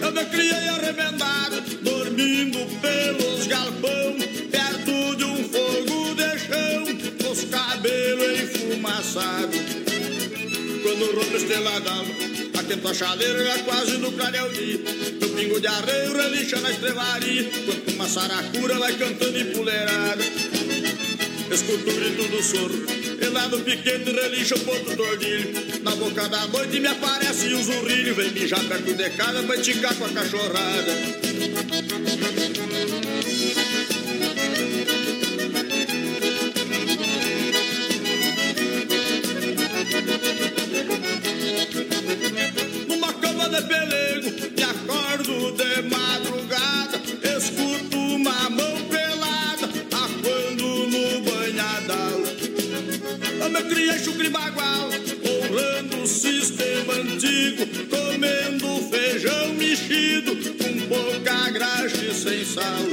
[0.00, 4.16] Eu me criei arremendado Dormindo pelos galpão
[4.50, 6.84] Perto de um fogo de chão
[7.22, 9.77] Com os cabelos enfumaçados
[10.88, 12.14] Quando rompe estrela d'alva
[12.58, 14.80] Atento a chaleira já quase no clareio dia
[15.20, 20.24] Meu pingo de arreio relincha na estrevaria Quanto uma saracura vai cantando empoleirada
[21.52, 22.86] Escuto o grito do soro.
[23.20, 25.52] E lá no piquete relincha o ponto do ordilho
[25.82, 28.14] Na boca da noite me aparece o zurrilho.
[28.14, 30.92] Vem mijar perto de casa pra esticar com a cachorrada
[43.58, 47.00] De pelego, me acordo de madrugada,
[47.36, 52.20] escuto uma mão pelada, aquando no banhadal.
[53.40, 54.90] Eu me criei chucre bagual,
[55.26, 62.84] honrando o sistema antigo, comendo feijão mexido, com pouca graxa e sem sal.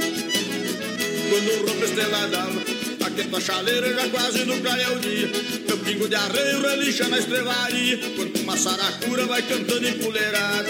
[1.30, 2.75] Quando rompe a estrela d'alva,
[3.16, 5.30] Aquenta a chaleira já quase no clareio dia
[5.66, 10.68] Meu pingo de arreio relincha na estrevaria Quanto uma saracura vai cantando empoleirada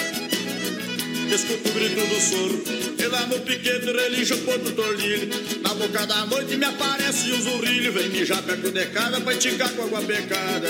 [1.34, 2.62] Escuto o grito do soro
[3.00, 5.28] E lá no piquete relincha o ponto tordilho.
[5.60, 7.92] Na boca da noite me aparece o zurrilho.
[7.92, 10.68] Vem mijar perto de casa pra esticar com água pecada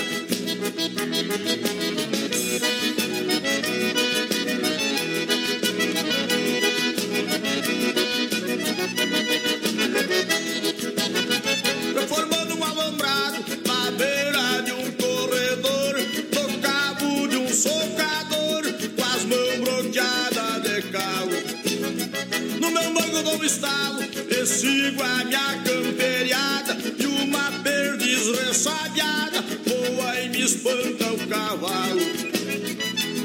[24.86, 32.00] sigo a minha camperiada, e uma perdiz ressabiada voa e me espanta o cavalo.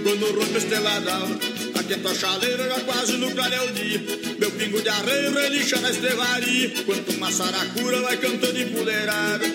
[0.04, 1.40] Quando rompe a d'alva,
[1.80, 4.02] aquenta a chaleira já quase no clareio dia.
[4.40, 9.46] Meu pingo de arreio relincha na estrevaria, quanto uma saracura vai cantando empoleirada.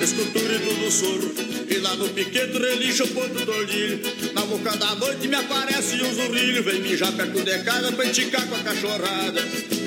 [0.00, 1.34] Escuto o grito do soro,
[1.68, 4.00] e lá no piquete relincha o ponto do ordilho.
[4.32, 8.46] Na boca da noite me aparece um zurrilho, vem mijar perto de casa pra esticar
[8.46, 9.77] com a cachorrada.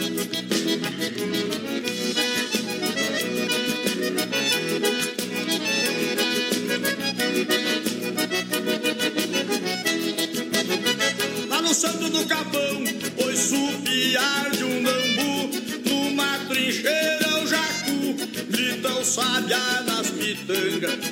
[12.31, 12.83] Capão,
[13.17, 15.49] pois supiar de um bambu,
[15.89, 18.15] numa trincheira o jacu,
[18.49, 21.11] grita o sabiá nas pitangas.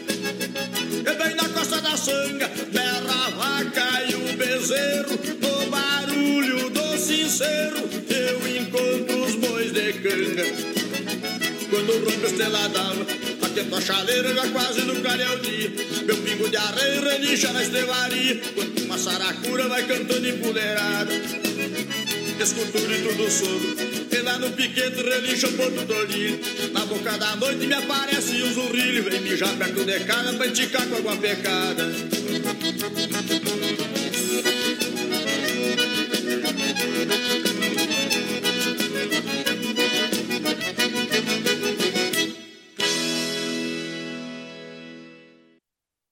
[1.06, 6.98] E bem na costa da sanga, berra a vaca e o bezerro, no barulho do
[6.98, 7.80] sincero,
[8.10, 10.46] eu encontro os bois de canga.
[11.70, 13.06] Quando rompe a estrela d'alva,
[13.60, 15.72] atento a chaleira já quase no clareio dia.
[16.06, 21.12] Meu pingo de arreio relincha na estrevaria, quanto uma saracura vai cantando empoleirada.
[22.40, 23.76] Escuto o grito do sogro,
[24.10, 26.40] e lá no piquete relincha o ponto do olhinho.
[26.72, 30.88] Na boca da noite me aparece um zurrilho, vem mijar perto de casa pra esticar
[30.88, 31.84] com água pecada.